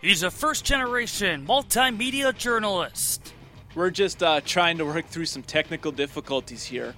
He's 0.00 0.22
a 0.22 0.30
first 0.30 0.64
generation 0.64 1.46
multimedia 1.46 2.34
journalist. 2.34 3.34
We're 3.74 3.90
just 3.90 4.22
uh, 4.22 4.40
trying 4.40 4.78
to 4.78 4.86
work 4.86 5.06
through 5.08 5.26
some 5.26 5.42
technical 5.42 5.92
difficulties 5.92 6.64
here. 6.64 6.94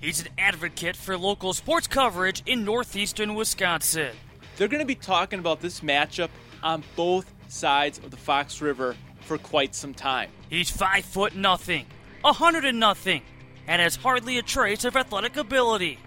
He's 0.00 0.22
an 0.22 0.30
advocate 0.36 0.96
for 0.96 1.16
local 1.16 1.52
sports 1.52 1.86
coverage 1.86 2.42
in 2.46 2.64
northeastern 2.64 3.36
Wisconsin. 3.36 4.16
They're 4.56 4.66
going 4.66 4.80
to 4.80 4.86
be 4.86 4.96
talking 4.96 5.38
about 5.38 5.60
this 5.60 5.80
matchup 5.80 6.30
on 6.60 6.82
both 6.96 7.32
sides 7.46 7.98
of 7.98 8.10
the 8.10 8.16
Fox 8.16 8.60
River 8.60 8.96
for 9.20 9.38
quite 9.38 9.72
some 9.76 9.94
time. 9.94 10.30
He's 10.48 10.70
five 10.70 11.04
foot 11.04 11.36
nothing, 11.36 11.86
a 12.24 12.32
hundred 12.32 12.64
and 12.64 12.80
nothing, 12.80 13.22
and 13.68 13.80
has 13.80 13.94
hardly 13.94 14.38
a 14.38 14.42
trace 14.42 14.84
of 14.84 14.96
athletic 14.96 15.36
ability. 15.36 16.00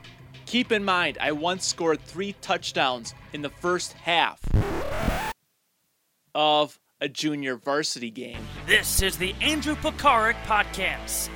Keep 0.45 0.73
in 0.73 0.83
mind, 0.83 1.17
I 1.21 1.31
once 1.31 1.65
scored 1.65 2.01
three 2.01 2.33
touchdowns 2.41 3.13
in 3.31 3.43
the 3.43 3.49
first 3.49 3.93
half 3.93 4.41
of 6.35 6.79
a 7.01 7.09
junior 7.09 7.55
varsity 7.55 8.09
game. 8.09 8.39
This 8.65 9.01
is 9.01 9.17
the 9.17 9.35
Andrew 9.41 9.75
Pekarik 9.75 10.35
Podcast. 10.45 11.29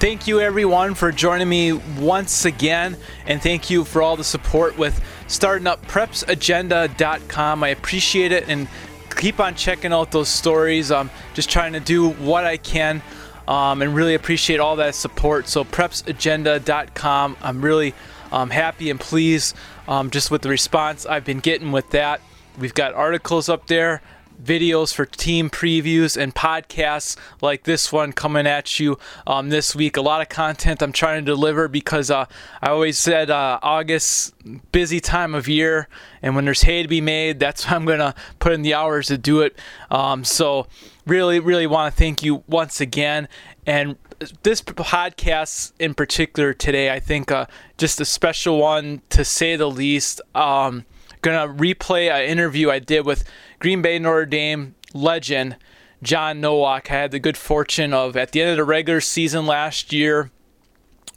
Thank 0.00 0.28
you, 0.28 0.40
everyone, 0.40 0.94
for 0.94 1.10
joining 1.10 1.48
me 1.48 1.72
once 1.72 2.44
again, 2.44 2.96
and 3.26 3.42
thank 3.42 3.68
you 3.68 3.84
for 3.84 4.00
all 4.00 4.16
the 4.16 4.22
support 4.22 4.78
with 4.78 5.02
starting 5.26 5.66
up 5.66 5.84
prepsagenda.com. 5.86 7.64
I 7.64 7.68
appreciate 7.70 8.30
it, 8.30 8.48
and 8.48 8.68
keep 9.16 9.40
on 9.40 9.56
checking 9.56 9.92
out 9.92 10.12
those 10.12 10.28
stories. 10.28 10.92
I'm 10.92 11.10
just 11.34 11.50
trying 11.50 11.72
to 11.72 11.80
do 11.80 12.10
what 12.10 12.44
I 12.44 12.58
can, 12.58 13.02
um, 13.48 13.82
and 13.82 13.94
really 13.94 14.14
appreciate 14.14 14.60
all 14.60 14.76
that 14.76 14.94
support. 14.94 15.48
So, 15.48 15.64
prepsagenda.com. 15.64 17.36
I'm 17.42 17.62
really 17.62 17.94
um, 18.30 18.50
happy 18.50 18.90
and 18.90 19.00
pleased 19.00 19.56
um, 19.88 20.10
just 20.10 20.30
with 20.30 20.42
the 20.42 20.50
response 20.50 21.06
I've 21.06 21.24
been 21.24 21.40
getting 21.40 21.72
with 21.72 21.90
that. 21.90 22.20
We've 22.58 22.74
got 22.74 22.92
articles 22.94 23.48
up 23.48 23.66
there 23.66 24.02
videos 24.42 24.94
for 24.94 25.04
team 25.04 25.50
previews 25.50 26.16
and 26.16 26.34
podcasts 26.34 27.16
like 27.40 27.64
this 27.64 27.92
one 27.92 28.12
coming 28.12 28.46
at 28.46 28.78
you 28.78 28.98
um, 29.26 29.48
this 29.48 29.74
week. 29.74 29.96
A 29.96 30.00
lot 30.00 30.20
of 30.20 30.28
content 30.28 30.82
I'm 30.82 30.92
trying 30.92 31.24
to 31.24 31.30
deliver 31.30 31.68
because 31.68 32.10
uh, 32.10 32.26
I 32.62 32.68
always 32.68 32.98
said 32.98 33.30
uh, 33.30 33.58
August, 33.62 34.34
busy 34.72 35.00
time 35.00 35.34
of 35.34 35.48
year, 35.48 35.88
and 36.22 36.34
when 36.34 36.44
there's 36.44 36.62
hay 36.62 36.82
to 36.82 36.88
be 36.88 37.00
made, 37.00 37.40
that's 37.40 37.64
when 37.66 37.74
I'm 37.74 37.84
going 37.84 37.98
to 37.98 38.14
put 38.38 38.52
in 38.52 38.62
the 38.62 38.74
hours 38.74 39.08
to 39.08 39.18
do 39.18 39.40
it. 39.40 39.58
Um, 39.90 40.24
so, 40.24 40.66
really, 41.08 41.40
really 41.40 41.66
want 41.66 41.92
to 41.92 41.98
thank 41.98 42.22
you 42.22 42.44
once 42.46 42.80
again. 42.80 43.28
And 43.66 43.96
this 44.42 44.62
podcast 44.62 45.72
in 45.78 45.94
particular 45.94 46.52
today, 46.52 46.90
I 46.90 47.00
think 47.00 47.30
uh, 47.30 47.46
just 47.76 48.00
a 48.00 48.04
special 48.04 48.58
one 48.58 49.02
to 49.10 49.24
say 49.24 49.56
the 49.56 49.70
least. 49.70 50.20
Um, 50.34 50.84
gonna 51.20 51.52
replay 51.52 52.10
an 52.10 52.28
interview 52.28 52.70
I 52.70 52.78
did 52.78 53.04
with 53.04 53.24
Green 53.58 53.82
Bay 53.82 53.98
Notre 53.98 54.26
Dame 54.26 54.74
legend 54.94 55.56
John 56.02 56.40
Nowak. 56.40 56.90
I 56.90 56.94
had 56.94 57.10
the 57.10 57.18
good 57.18 57.36
fortune 57.36 57.92
of 57.92 58.16
at 58.16 58.32
the 58.32 58.42
end 58.42 58.50
of 58.52 58.56
the 58.56 58.64
regular 58.64 59.00
season 59.00 59.46
last 59.46 59.92
year 59.92 60.30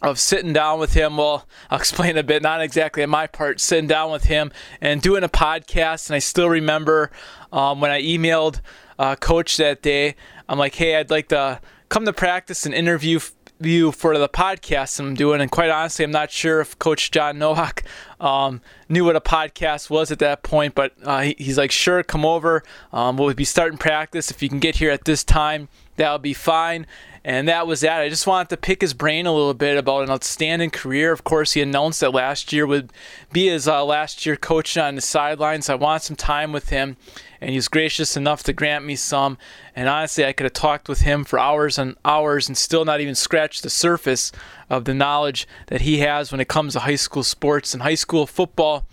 of 0.02 0.20
sitting 0.20 0.54
down 0.54 0.80
with 0.80 0.94
him. 0.94 1.18
Well, 1.18 1.46
I'll 1.70 1.78
explain 1.78 2.18
a 2.18 2.24
bit, 2.24 2.42
not 2.42 2.62
exactly 2.62 3.04
on 3.04 3.10
my 3.10 3.28
part, 3.28 3.60
sitting 3.60 3.88
down 3.88 4.12
with 4.12 4.26
him 4.26 4.52
and 4.80 5.02
doing 5.02 5.24
a 5.24 5.30
podcast. 5.30 6.10
And 6.10 6.16
I 6.16 6.20
still 6.20 6.50
remember 6.50 7.12
um, 7.52 7.82
when 7.82 7.92
I 7.92 8.02
emailed 8.02 8.62
uh, 9.02 9.16
Coach 9.16 9.58
that 9.58 9.82
day, 9.82 10.16
I'm 10.48 10.60
like, 10.60 10.76
hey, 10.76 10.96
I'd 10.96 11.10
like 11.10 11.30
to 11.30 11.60
come 11.90 12.06
to 12.06 12.14
practice 12.14 12.68
and 12.68 12.76
interview 12.76 13.20
you 13.60 13.92
for 13.92 14.16
the 14.16 14.30
podcast 14.30 15.00
I'm 15.00 15.16
doing. 15.16 15.42
And 15.42 15.50
quite 15.50 15.72
honestly, 15.72 16.06
I'm 16.06 16.12
not 16.12 16.30
sure 16.30 16.62
if 16.62 16.78
Coach 16.78 17.10
John 17.10 17.40
Nowak 17.40 17.82
um, 18.20 18.62
knew 18.90 19.04
what 19.04 19.16
a 19.16 19.22
podcast 19.22 19.90
was 19.90 20.12
at 20.12 20.20
that 20.20 20.44
point, 20.44 20.76
but 20.76 20.94
uh, 21.04 21.22
he, 21.22 21.36
he's 21.40 21.58
like, 21.58 21.72
sure, 21.72 22.04
come 22.04 22.24
over. 22.24 22.62
Um, 22.94 23.18
we'll 23.18 23.34
be 23.34 23.44
starting 23.44 23.80
practice. 23.80 24.30
If 24.30 24.44
you 24.44 24.50
can 24.50 24.60
get 24.60 24.76
here 24.76 24.92
at 24.92 25.06
this 25.06 25.24
time, 25.24 25.68
that'll 25.96 26.20
be 26.20 26.36
fine. 26.36 26.86
And 27.24 27.48
that 27.48 27.68
was 27.68 27.82
that. 27.82 28.02
I 28.02 28.10
just 28.10 28.26
wanted 28.26 28.50
to 28.50 28.58
pick 28.58 28.82
his 28.82 28.96
brain 28.96 29.28
a 29.28 29.32
little 29.32 29.54
bit 29.54 29.78
about 29.78 30.04
an 30.04 30.10
outstanding 30.10 30.72
career. 30.72 31.12
Of 31.12 31.24
course, 31.24 31.52
he 31.54 31.62
announced 31.62 32.00
that 32.00 32.14
last 32.14 32.52
year 32.52 32.66
would 32.66 32.92
be 33.32 33.48
his 33.48 33.68
uh, 33.68 33.86
last 33.86 34.26
year 34.26 34.36
coaching 34.36 34.82
on 34.82 34.96
the 34.96 35.02
sidelines. 35.02 35.70
I 35.70 35.76
want 35.76 36.02
some 36.02 36.16
time 36.16 36.52
with 36.52 36.70
him 36.70 36.98
and 37.40 37.50
he 37.50 37.56
was 37.56 37.68
gracious 37.68 38.18
enough 38.18 38.44
to 38.44 38.54
grant 38.54 38.86
me 38.86 38.96
some. 38.96 39.38
And 39.76 39.88
honestly, 39.88 40.26
I 40.26 40.34
could 40.34 40.46
have 40.46 40.54
talked 40.54 40.90
with 40.90 41.02
him 41.02 41.24
for 41.24 41.38
hours 41.38 41.78
and 41.78 41.96
hours 42.06 42.48
and 42.48 42.58
still 42.58 42.86
not 42.86 43.02
even 43.02 43.16
scratched 43.16 43.64
the 43.64 43.70
surface 43.70 44.32
of 44.70 44.86
the 44.86 44.94
knowledge 44.94 45.48
that 45.68 45.82
he 45.82 46.00
has 46.00 46.32
when 46.32 46.42
it 46.42 46.48
comes 46.48 46.74
to 46.74 46.80
high 46.80 46.96
school 46.96 47.24
sports 47.24 47.74
and 47.74 47.84
high 47.84 47.96
school 47.96 48.26
football 48.26 48.88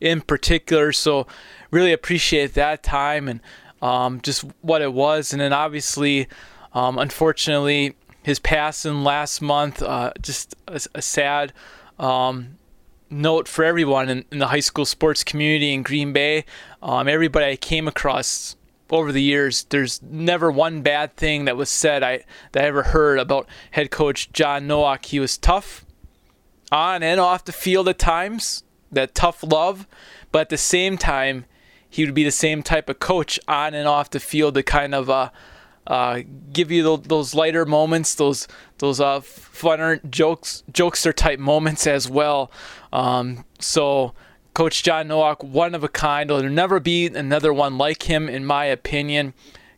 in 0.00 0.20
particular. 0.20 0.92
So, 0.92 1.26
really 1.70 1.92
appreciate 1.92 2.54
that 2.54 2.82
time 2.82 3.26
and 3.26 3.40
um, 3.80 4.20
just 4.20 4.44
what 4.60 4.82
it 4.82 4.92
was. 4.92 5.32
And 5.32 5.40
then 5.40 5.52
obviously, 5.52 6.28
um, 6.74 6.98
unfortunately, 6.98 7.94
his 8.22 8.38
passing 8.38 9.04
last 9.04 9.40
month, 9.40 9.82
uh, 9.82 10.12
just 10.20 10.54
a, 10.66 10.80
a 10.94 11.02
sad 11.02 11.52
um, 11.98 12.58
note 13.08 13.46
for 13.46 13.64
everyone 13.64 14.08
in, 14.08 14.24
in, 14.32 14.38
the 14.38 14.48
high 14.48 14.60
school 14.60 14.84
sports 14.84 15.22
community 15.22 15.72
in 15.72 15.82
Green 15.82 16.12
Bay. 16.12 16.44
Um, 16.82 17.06
everybody 17.06 17.46
I 17.46 17.56
came 17.56 17.86
across 17.86 18.56
over 18.90 19.12
the 19.12 19.22
years, 19.22 19.64
there's 19.70 20.02
never 20.02 20.50
one 20.50 20.82
bad 20.82 21.16
thing 21.16 21.44
that 21.44 21.56
was 21.56 21.70
said 21.70 22.02
I 22.02 22.24
that 22.52 22.64
I 22.64 22.66
ever 22.66 22.82
heard 22.84 23.18
about 23.18 23.48
head 23.70 23.90
coach 23.90 24.32
John 24.32 24.66
Nowak. 24.66 25.06
He 25.06 25.20
was 25.20 25.38
tough 25.38 25.84
on 26.72 27.02
and 27.02 27.20
off 27.20 27.44
the 27.44 27.52
field 27.52 27.88
at 27.88 27.98
times, 27.98 28.64
that 28.90 29.14
tough 29.14 29.42
love, 29.42 29.86
but 30.32 30.40
at 30.40 30.48
the 30.48 30.58
same 30.58 30.98
time, 30.98 31.44
he 31.88 32.04
would 32.04 32.14
be 32.14 32.24
the 32.24 32.32
same 32.32 32.62
type 32.62 32.88
of 32.88 32.98
coach 32.98 33.38
on 33.46 33.74
and 33.74 33.86
off 33.86 34.10
the 34.10 34.18
field 34.18 34.54
to 34.54 34.62
kind 34.62 34.94
of 34.94 35.08
uh, 35.08 35.30
uh, 35.86 36.22
give 36.52 36.70
you 36.70 36.96
those 36.96 37.34
lighter 37.34 37.66
moments, 37.66 38.14
those 38.14 38.48
those 38.78 39.00
uh, 39.00 39.20
funner 39.20 40.00
jokes, 40.10 40.62
jokester 40.72 41.14
type 41.14 41.38
moments 41.38 41.86
as 41.86 42.08
well. 42.08 42.50
Um, 42.92 43.44
so, 43.58 44.14
Coach 44.54 44.82
John 44.82 45.08
Nowak, 45.08 45.42
one 45.42 45.74
of 45.74 45.84
a 45.84 45.88
kind. 45.88 46.30
There'll 46.30 46.48
never 46.48 46.80
be 46.80 47.06
another 47.06 47.52
one 47.52 47.78
like 47.78 48.04
him, 48.04 48.28
in 48.28 48.44
my 48.44 48.64
opinion 48.66 49.34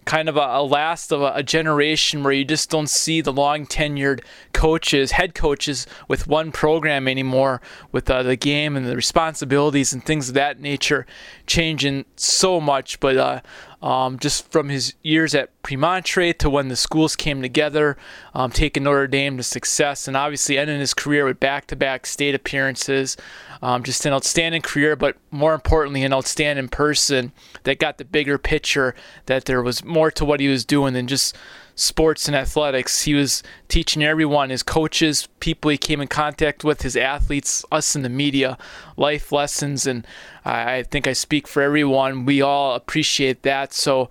kind 0.06 0.28
of 0.28 0.36
a, 0.36 0.40
a 0.40 0.62
last 0.62 1.12
of 1.12 1.20
a, 1.20 1.32
a, 1.34 1.42
generation 1.42 2.22
where 2.22 2.32
you 2.32 2.44
just 2.44 2.70
don't 2.70 2.88
see 2.88 3.20
the 3.20 3.32
long 3.32 3.66
tenured 3.66 4.22
coaches, 4.52 5.10
head 5.10 5.34
coaches 5.34 5.86
with 6.08 6.28
one 6.28 6.52
program 6.52 7.06
anymore, 7.08 7.60
with 7.92 8.08
uh, 8.08 8.22
the 8.22 8.36
game 8.36 8.76
and 8.76 8.86
the 8.86 8.96
responsibilities 8.96 9.92
and 9.92 10.06
things 10.06 10.28
of 10.28 10.34
that 10.34 10.60
nature 10.60 11.04
changing 11.46 12.04
so 12.14 12.60
much. 12.60 13.00
But 13.00 13.16
uh, 13.16 13.40
um, 13.86 14.18
just 14.18 14.50
from 14.50 14.68
his 14.68 14.94
years 15.04 15.32
at 15.32 15.62
Premontre 15.62 16.36
to 16.38 16.50
when 16.50 16.66
the 16.66 16.74
schools 16.74 17.14
came 17.14 17.40
together, 17.40 17.96
um, 18.34 18.50
taking 18.50 18.82
Notre 18.82 19.06
Dame 19.06 19.36
to 19.36 19.44
success, 19.44 20.08
and 20.08 20.16
obviously 20.16 20.58
ending 20.58 20.80
his 20.80 20.92
career 20.92 21.24
with 21.24 21.38
back 21.38 21.68
to 21.68 21.76
back 21.76 22.04
state 22.04 22.34
appearances. 22.34 23.16
Um, 23.62 23.84
just 23.84 24.04
an 24.04 24.12
outstanding 24.12 24.62
career, 24.62 24.96
but 24.96 25.16
more 25.30 25.54
importantly, 25.54 26.02
an 26.02 26.12
outstanding 26.12 26.66
person 26.66 27.30
that 27.62 27.78
got 27.78 27.98
the 27.98 28.04
bigger 28.04 28.38
picture 28.38 28.96
that 29.26 29.44
there 29.44 29.62
was 29.62 29.84
more 29.84 30.10
to 30.10 30.24
what 30.24 30.40
he 30.40 30.48
was 30.48 30.64
doing 30.64 30.92
than 30.92 31.06
just 31.06 31.36
sports 31.76 32.26
and 32.26 32.34
athletics. 32.34 33.02
He 33.02 33.14
was 33.14 33.42
teaching 33.68 34.02
everyone, 34.02 34.50
his 34.50 34.62
coaches, 34.62 35.28
people 35.38 35.70
he 35.70 35.78
came 35.78 36.00
in 36.00 36.08
contact 36.08 36.64
with, 36.64 36.82
his 36.82 36.96
athletes, 36.96 37.64
us 37.70 37.94
in 37.94 38.02
the 38.02 38.08
media, 38.08 38.58
life 38.96 39.30
lessons. 39.30 39.86
And 39.86 40.04
I 40.44 40.82
think 40.82 41.06
I 41.06 41.12
speak 41.12 41.46
for 41.46 41.62
everyone. 41.62 42.24
We 42.24 42.40
all 42.42 42.74
appreciate 42.74 43.42
that. 43.42 43.72
So, 43.72 44.10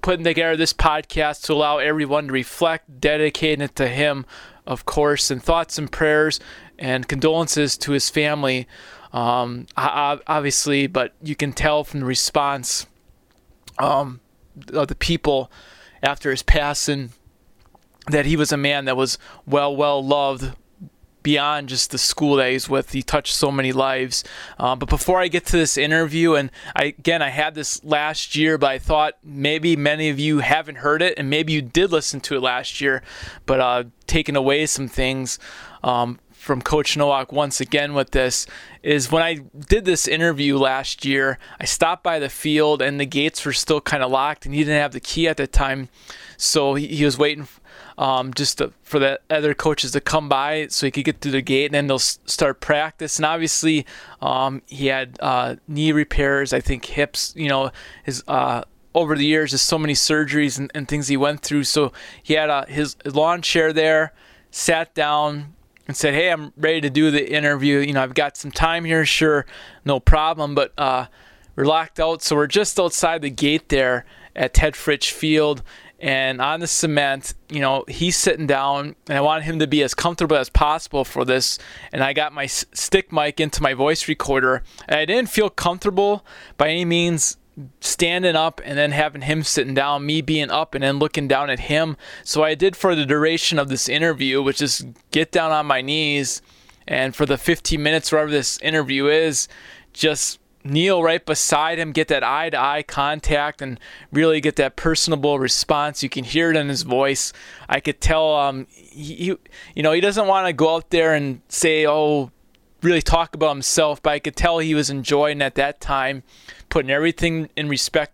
putting 0.00 0.24
together 0.24 0.56
this 0.56 0.72
podcast 0.72 1.42
to 1.42 1.52
allow 1.52 1.78
everyone 1.78 2.28
to 2.28 2.32
reflect, 2.32 3.00
dedicating 3.00 3.62
it 3.62 3.76
to 3.76 3.88
him, 3.88 4.24
of 4.66 4.86
course, 4.86 5.30
and 5.30 5.42
thoughts 5.42 5.76
and 5.76 5.92
prayers 5.92 6.40
and 6.78 7.06
condolences 7.06 7.76
to 7.78 7.92
his 7.92 8.08
family. 8.08 8.66
Um, 9.12 9.66
obviously, 9.76 10.86
but 10.86 11.14
you 11.22 11.34
can 11.34 11.52
tell 11.52 11.84
from 11.84 12.00
the 12.00 12.06
response 12.06 12.86
um, 13.78 14.20
of 14.72 14.88
the 14.88 14.94
people 14.94 15.50
after 16.02 16.30
his 16.30 16.42
passing 16.42 17.10
that 18.08 18.26
he 18.26 18.36
was 18.36 18.52
a 18.52 18.56
man 18.56 18.86
that 18.86 18.96
was 18.96 19.18
well, 19.46 19.74
well 19.74 20.04
loved 20.04 20.54
beyond 21.22 21.68
just 21.68 21.90
the 21.90 21.98
school 21.98 22.36
that 22.36 22.50
he's 22.50 22.68
with. 22.68 22.92
He 22.92 23.02
touched 23.02 23.34
so 23.34 23.50
many 23.50 23.72
lives. 23.72 24.24
Uh, 24.58 24.74
but 24.76 24.88
before 24.88 25.20
I 25.20 25.28
get 25.28 25.44
to 25.46 25.56
this 25.58 25.76
interview, 25.76 26.34
and 26.34 26.50
I, 26.74 26.84
again, 26.84 27.22
I 27.22 27.28
had 27.28 27.54
this 27.54 27.84
last 27.84 28.34
year, 28.34 28.56
but 28.56 28.70
I 28.70 28.78
thought 28.78 29.14
maybe 29.22 29.76
many 29.76 30.08
of 30.08 30.18
you 30.18 30.38
haven't 30.38 30.76
heard 30.76 31.02
it, 31.02 31.18
and 31.18 31.28
maybe 31.28 31.52
you 31.52 31.60
did 31.60 31.92
listen 31.92 32.20
to 32.20 32.36
it 32.36 32.40
last 32.40 32.80
year, 32.80 33.02
but 33.44 33.60
uh, 33.60 33.84
taking 34.06 34.36
away 34.36 34.64
some 34.66 34.88
things. 34.88 35.38
Um, 35.84 36.18
from 36.38 36.62
Coach 36.62 36.96
Nowak 36.96 37.32
once 37.32 37.60
again 37.60 37.94
with 37.94 38.12
this 38.12 38.46
is 38.82 39.10
when 39.10 39.22
I 39.22 39.40
did 39.68 39.84
this 39.84 40.06
interview 40.06 40.56
last 40.56 41.04
year, 41.04 41.38
I 41.60 41.64
stopped 41.64 42.02
by 42.02 42.18
the 42.18 42.28
field 42.28 42.80
and 42.80 42.98
the 42.98 43.06
gates 43.06 43.44
were 43.44 43.52
still 43.52 43.80
kind 43.80 44.02
of 44.02 44.10
locked 44.10 44.46
and 44.46 44.54
he 44.54 44.62
didn't 44.62 44.80
have 44.80 44.92
the 44.92 45.00
key 45.00 45.28
at 45.28 45.36
the 45.36 45.46
time. 45.46 45.88
So 46.36 46.74
he, 46.74 46.86
he 46.86 47.04
was 47.04 47.18
waiting 47.18 47.48
um, 47.98 48.32
just 48.32 48.58
to, 48.58 48.72
for 48.82 48.98
the 48.98 49.20
other 49.28 49.52
coaches 49.52 49.90
to 49.92 50.00
come 50.00 50.28
by 50.28 50.68
so 50.68 50.86
he 50.86 50.92
could 50.92 51.04
get 51.04 51.20
through 51.20 51.32
the 51.32 51.42
gate, 51.42 51.66
and 51.66 51.74
then 51.74 51.88
they'll 51.88 51.98
start 51.98 52.60
practice. 52.60 53.18
And 53.18 53.26
obviously, 53.26 53.84
um, 54.22 54.62
he 54.66 54.86
had 54.86 55.18
uh, 55.20 55.56
knee 55.66 55.90
repairs, 55.90 56.52
I 56.52 56.60
think 56.60 56.84
hips, 56.84 57.34
you 57.36 57.48
know, 57.48 57.72
his 58.04 58.22
uh, 58.28 58.62
over 58.94 59.16
the 59.16 59.26
years, 59.26 59.50
just 59.50 59.66
so 59.66 59.78
many 59.78 59.94
surgeries 59.94 60.58
and, 60.58 60.70
and 60.74 60.86
things 60.86 61.08
he 61.08 61.16
went 61.16 61.42
through. 61.42 61.64
So 61.64 61.92
he 62.22 62.34
had 62.34 62.48
uh, 62.48 62.66
his 62.66 62.96
lawn 63.04 63.42
chair 63.42 63.72
there, 63.72 64.12
sat 64.50 64.94
down, 64.94 65.54
and 65.88 65.96
said, 65.96 66.14
"Hey, 66.14 66.30
I'm 66.30 66.52
ready 66.56 66.80
to 66.82 66.90
do 66.90 67.10
the 67.10 67.28
interview. 67.32 67.78
You 67.78 67.94
know, 67.94 68.02
I've 68.02 68.14
got 68.14 68.36
some 68.36 68.52
time 68.52 68.84
here. 68.84 69.04
Sure, 69.04 69.46
no 69.84 69.98
problem. 69.98 70.54
But 70.54 70.72
uh, 70.78 71.06
we're 71.56 71.64
locked 71.64 71.98
out, 71.98 72.22
so 72.22 72.36
we're 72.36 72.46
just 72.46 72.78
outside 72.78 73.22
the 73.22 73.30
gate 73.30 73.70
there 73.70 74.04
at 74.36 74.54
Ted 74.54 74.74
Fritsch 74.74 75.10
Field." 75.10 75.62
And 76.00 76.40
on 76.40 76.60
the 76.60 76.68
cement, 76.68 77.34
you 77.48 77.58
know, 77.58 77.84
he's 77.88 78.16
sitting 78.16 78.46
down, 78.46 78.94
and 79.08 79.18
I 79.18 79.20
wanted 79.20 79.44
him 79.44 79.58
to 79.58 79.66
be 79.66 79.82
as 79.82 79.94
comfortable 79.94 80.36
as 80.36 80.48
possible 80.48 81.04
for 81.04 81.24
this. 81.24 81.58
And 81.92 82.04
I 82.04 82.12
got 82.12 82.32
my 82.32 82.46
stick 82.46 83.10
mic 83.10 83.40
into 83.40 83.64
my 83.64 83.74
voice 83.74 84.06
recorder, 84.06 84.62
and 84.86 85.00
I 85.00 85.04
didn't 85.06 85.28
feel 85.28 85.50
comfortable 85.50 86.24
by 86.56 86.68
any 86.68 86.84
means 86.84 87.37
standing 87.80 88.36
up 88.36 88.60
and 88.64 88.78
then 88.78 88.92
having 88.92 89.22
him 89.22 89.42
sitting 89.42 89.74
down, 89.74 90.06
me 90.06 90.20
being 90.20 90.50
up 90.50 90.74
and 90.74 90.82
then 90.82 90.98
looking 90.98 91.28
down 91.28 91.50
at 91.50 91.60
him. 91.60 91.96
So 92.24 92.42
I 92.42 92.54
did 92.54 92.76
for 92.76 92.94
the 92.94 93.06
duration 93.06 93.58
of 93.58 93.68
this 93.68 93.88
interview, 93.88 94.42
which 94.42 94.62
is 94.62 94.86
get 95.10 95.32
down 95.32 95.50
on 95.52 95.66
my 95.66 95.80
knees 95.80 96.42
and 96.88 97.14
for 97.14 97.26
the 97.26 97.36
15 97.36 97.80
minutes, 97.82 98.10
wherever 98.10 98.30
this 98.30 98.58
interview 98.62 99.08
is, 99.08 99.46
just 99.92 100.40
kneel 100.64 101.02
right 101.02 101.24
beside 101.24 101.78
him, 101.78 101.92
get 101.92 102.08
that 102.08 102.24
eye 102.24 102.48
to 102.48 102.58
eye 102.58 102.82
contact, 102.82 103.60
and 103.60 103.78
really 104.10 104.40
get 104.40 104.56
that 104.56 104.74
personable 104.76 105.38
response. 105.38 106.02
You 106.02 106.08
can 106.08 106.24
hear 106.24 106.50
it 106.50 106.56
in 106.56 106.68
his 106.68 106.82
voice. 106.82 107.32
I 107.68 107.80
could 107.80 108.00
tell, 108.00 108.34
um, 108.34 108.66
he, 108.70 109.36
you 109.74 109.82
know, 109.82 109.92
he 109.92 110.00
doesn't 110.00 110.26
want 110.26 110.46
to 110.46 110.54
go 110.54 110.76
out 110.76 110.88
there 110.88 111.12
and 111.12 111.42
say, 111.48 111.86
oh, 111.86 112.30
really 112.82 113.02
talk 113.02 113.34
about 113.34 113.50
himself, 113.50 114.02
but 114.02 114.10
I 114.10 114.18
could 114.18 114.36
tell 114.36 114.58
he 114.58 114.74
was 114.74 114.90
enjoying 114.90 115.42
at 115.42 115.54
that 115.56 115.80
time 115.80 116.22
putting 116.68 116.90
everything 116.90 117.48
in 117.56 117.68
respect 117.68 118.12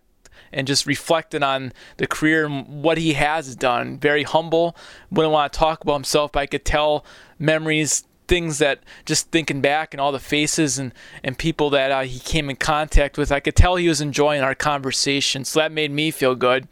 and 0.51 0.65
just 0.65 0.85
reflecting 0.85 1.43
on 1.43 1.73
the 1.97 2.07
career 2.07 2.45
and 2.45 2.81
what 2.81 2.97
he 2.97 3.13
has 3.13 3.55
done. 3.55 3.97
Very 3.99 4.23
humble, 4.23 4.75
wouldn't 5.11 5.33
want 5.33 5.51
to 5.51 5.59
talk 5.59 5.81
about 5.81 5.95
himself, 5.95 6.31
but 6.31 6.39
I 6.39 6.45
could 6.45 6.65
tell 6.65 7.05
memories, 7.37 8.05
things 8.27 8.57
that 8.57 8.79
just 9.05 9.29
thinking 9.31 9.61
back 9.61 9.93
and 9.93 10.01
all 10.01 10.11
the 10.11 10.19
faces 10.19 10.79
and, 10.79 10.93
and 11.23 11.37
people 11.37 11.69
that 11.69 11.91
uh, 11.91 12.01
he 12.01 12.19
came 12.19 12.49
in 12.49 12.55
contact 12.55 13.17
with, 13.17 13.31
I 13.31 13.39
could 13.39 13.55
tell 13.55 13.75
he 13.75 13.87
was 13.87 14.01
enjoying 14.01 14.41
our 14.41 14.55
conversation. 14.55 15.45
So 15.45 15.59
that 15.59 15.71
made 15.71 15.91
me 15.91 16.09
feel 16.09 16.35
good. 16.35 16.67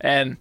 And 0.00 0.38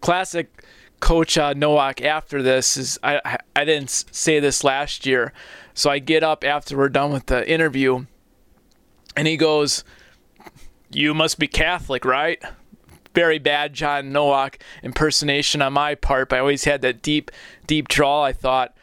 classic 0.00 0.64
coach 1.00 1.36
uh, 1.36 1.52
Nowak 1.52 2.00
after 2.00 2.42
this 2.42 2.76
is 2.76 2.98
I, 3.02 3.38
I 3.56 3.64
didn't 3.64 3.90
say 3.90 4.40
this 4.40 4.64
last 4.64 5.04
year. 5.04 5.32
So 5.74 5.90
I 5.90 5.98
get 5.98 6.22
up 6.22 6.44
after 6.44 6.76
we're 6.76 6.88
done 6.88 7.12
with 7.12 7.26
the 7.26 7.48
interview 7.48 8.06
and 9.16 9.26
he 9.26 9.36
goes, 9.36 9.84
you 10.90 11.14
must 11.14 11.38
be 11.38 11.48
Catholic, 11.48 12.04
right? 12.04 12.42
Very 13.14 13.38
bad 13.38 13.74
John 13.74 14.12
Nowak 14.12 14.62
impersonation 14.82 15.62
on 15.62 15.72
my 15.72 15.94
part, 15.94 16.28
but 16.28 16.36
I 16.36 16.40
always 16.40 16.64
had 16.64 16.82
that 16.82 17.02
deep, 17.02 17.30
deep 17.66 17.88
drawl, 17.88 18.22
I 18.22 18.32
thought. 18.32 18.76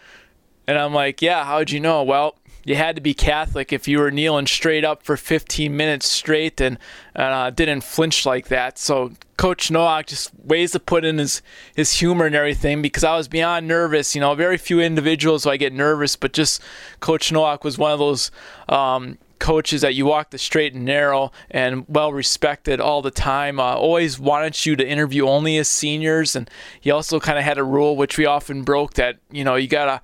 And 0.68 0.78
I'm 0.78 0.94
like, 0.94 1.22
yeah, 1.22 1.46
how'd 1.46 1.72
you 1.72 1.80
know? 1.80 2.04
Well, 2.04 2.39
you 2.64 2.76
had 2.76 2.96
to 2.96 3.02
be 3.02 3.14
Catholic 3.14 3.74
if 3.74 3.88
you 3.88 4.00
were 4.00 4.12
kneeling 4.12 4.48
straight 4.48 4.84
up 4.84 5.04
for 5.04 5.18
15 5.18 5.76
minutes 5.76 6.08
straight 6.08 6.62
and 6.62 6.78
uh, 7.16 7.50
didn't 7.50 7.82
flinch 7.82 8.26
like 8.26 8.48
that. 8.50 8.78
So 8.78 9.14
Coach 9.38 9.72
Nowak 9.72 10.08
just 10.08 10.32
ways 10.44 10.72
to 10.72 10.80
put 10.80 11.06
in 11.06 11.18
his, 11.18 11.42
his 11.76 11.94
humor 11.94 12.26
and 12.26 12.36
everything 12.36 12.82
because 12.82 13.04
I 13.04 13.16
was 13.16 13.28
beyond 13.28 13.68
nervous. 13.68 14.16
You 14.16 14.22
know, 14.22 14.36
very 14.36 14.58
few 14.58 14.80
individuals 14.80 15.44
so 15.44 15.52
I 15.52 15.58
get 15.58 15.74
nervous, 15.74 16.16
but 16.16 16.34
just 16.34 16.62
Coach 17.00 17.32
Nowak 17.32 17.64
was 17.64 17.78
one 17.78 17.92
of 17.92 18.00
those 18.00 18.32
um, 18.68 19.18
coaches 19.40 19.82
that 19.82 19.96
you 19.96 20.06
walk 20.06 20.30
the 20.30 20.38
straight 20.38 20.74
and 20.74 20.86
narrow 20.86 21.32
and 21.50 21.86
well 21.88 22.14
respected 22.14 22.80
all 22.80 23.02
the 23.02 23.12
time. 23.12 23.60
Uh, 23.60 23.74
always 23.74 24.20
wanted 24.20 24.66
you 24.66 24.76
to 24.76 24.88
interview 24.88 25.26
only 25.28 25.58
as 25.58 25.68
seniors, 25.68 26.36
and 26.36 26.50
he 26.80 26.92
also 26.92 27.20
kind 27.20 27.38
of 27.38 27.44
had 27.44 27.58
a 27.58 27.64
rule 27.64 27.96
which 27.96 28.18
we 28.18 28.26
often 28.26 28.64
broke 28.64 28.94
that 28.96 29.18
you 29.32 29.44
know 29.44 29.56
you 29.56 29.68
gotta 29.68 30.02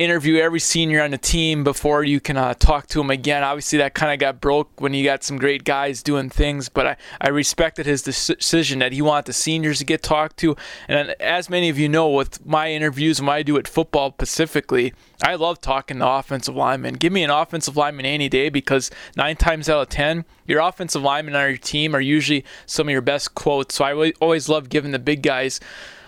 interview 0.00 0.38
every 0.38 0.60
senior 0.60 1.02
on 1.02 1.10
the 1.10 1.18
team 1.18 1.62
before 1.62 2.02
you 2.02 2.20
can 2.20 2.38
uh, 2.38 2.54
talk 2.54 2.86
to 2.86 3.00
him 3.02 3.10
again. 3.10 3.44
Obviously, 3.44 3.76
that 3.78 3.92
kind 3.92 4.10
of 4.10 4.18
got 4.18 4.40
broke 4.40 4.80
when 4.80 4.94
you 4.94 5.04
got 5.04 5.22
some 5.22 5.36
great 5.36 5.62
guys 5.62 6.02
doing 6.02 6.30
things, 6.30 6.70
but 6.70 6.86
I, 6.86 6.96
I 7.20 7.28
respected 7.28 7.84
his 7.84 8.00
decision 8.02 8.78
that 8.78 8.92
he 8.92 9.02
wanted 9.02 9.26
the 9.26 9.34
seniors 9.34 9.78
to 9.80 9.84
get 9.84 10.02
talked 10.02 10.38
to. 10.38 10.56
And 10.88 11.10
as 11.20 11.50
many 11.50 11.68
of 11.68 11.78
you 11.78 11.86
know, 11.86 12.08
with 12.08 12.44
my 12.46 12.72
interviews 12.72 13.20
what 13.20 13.32
I 13.32 13.42
do 13.42 13.58
at 13.58 13.68
football 13.68 14.12
specifically, 14.12 14.94
I 15.22 15.34
love 15.34 15.60
talking 15.60 15.98
to 15.98 16.08
offensive 16.08 16.56
linemen. 16.56 16.94
Give 16.94 17.12
me 17.12 17.22
an 17.22 17.30
offensive 17.30 17.76
lineman 17.76 18.06
any 18.06 18.30
day 18.30 18.48
because 18.48 18.90
nine 19.16 19.36
times 19.36 19.68
out 19.68 19.82
of 19.82 19.88
ten, 19.90 20.24
your 20.46 20.60
offensive 20.60 21.02
linemen 21.02 21.36
on 21.36 21.46
your 21.46 21.58
team 21.58 21.94
are 21.94 22.00
usually 22.00 22.46
some 22.64 22.88
of 22.88 22.92
your 22.92 23.02
best 23.02 23.34
quotes. 23.34 23.74
So 23.74 23.84
I 23.84 24.12
always 24.12 24.48
love 24.48 24.70
giving 24.70 24.92
the 24.92 24.98
big 24.98 25.22
guys. 25.22 25.60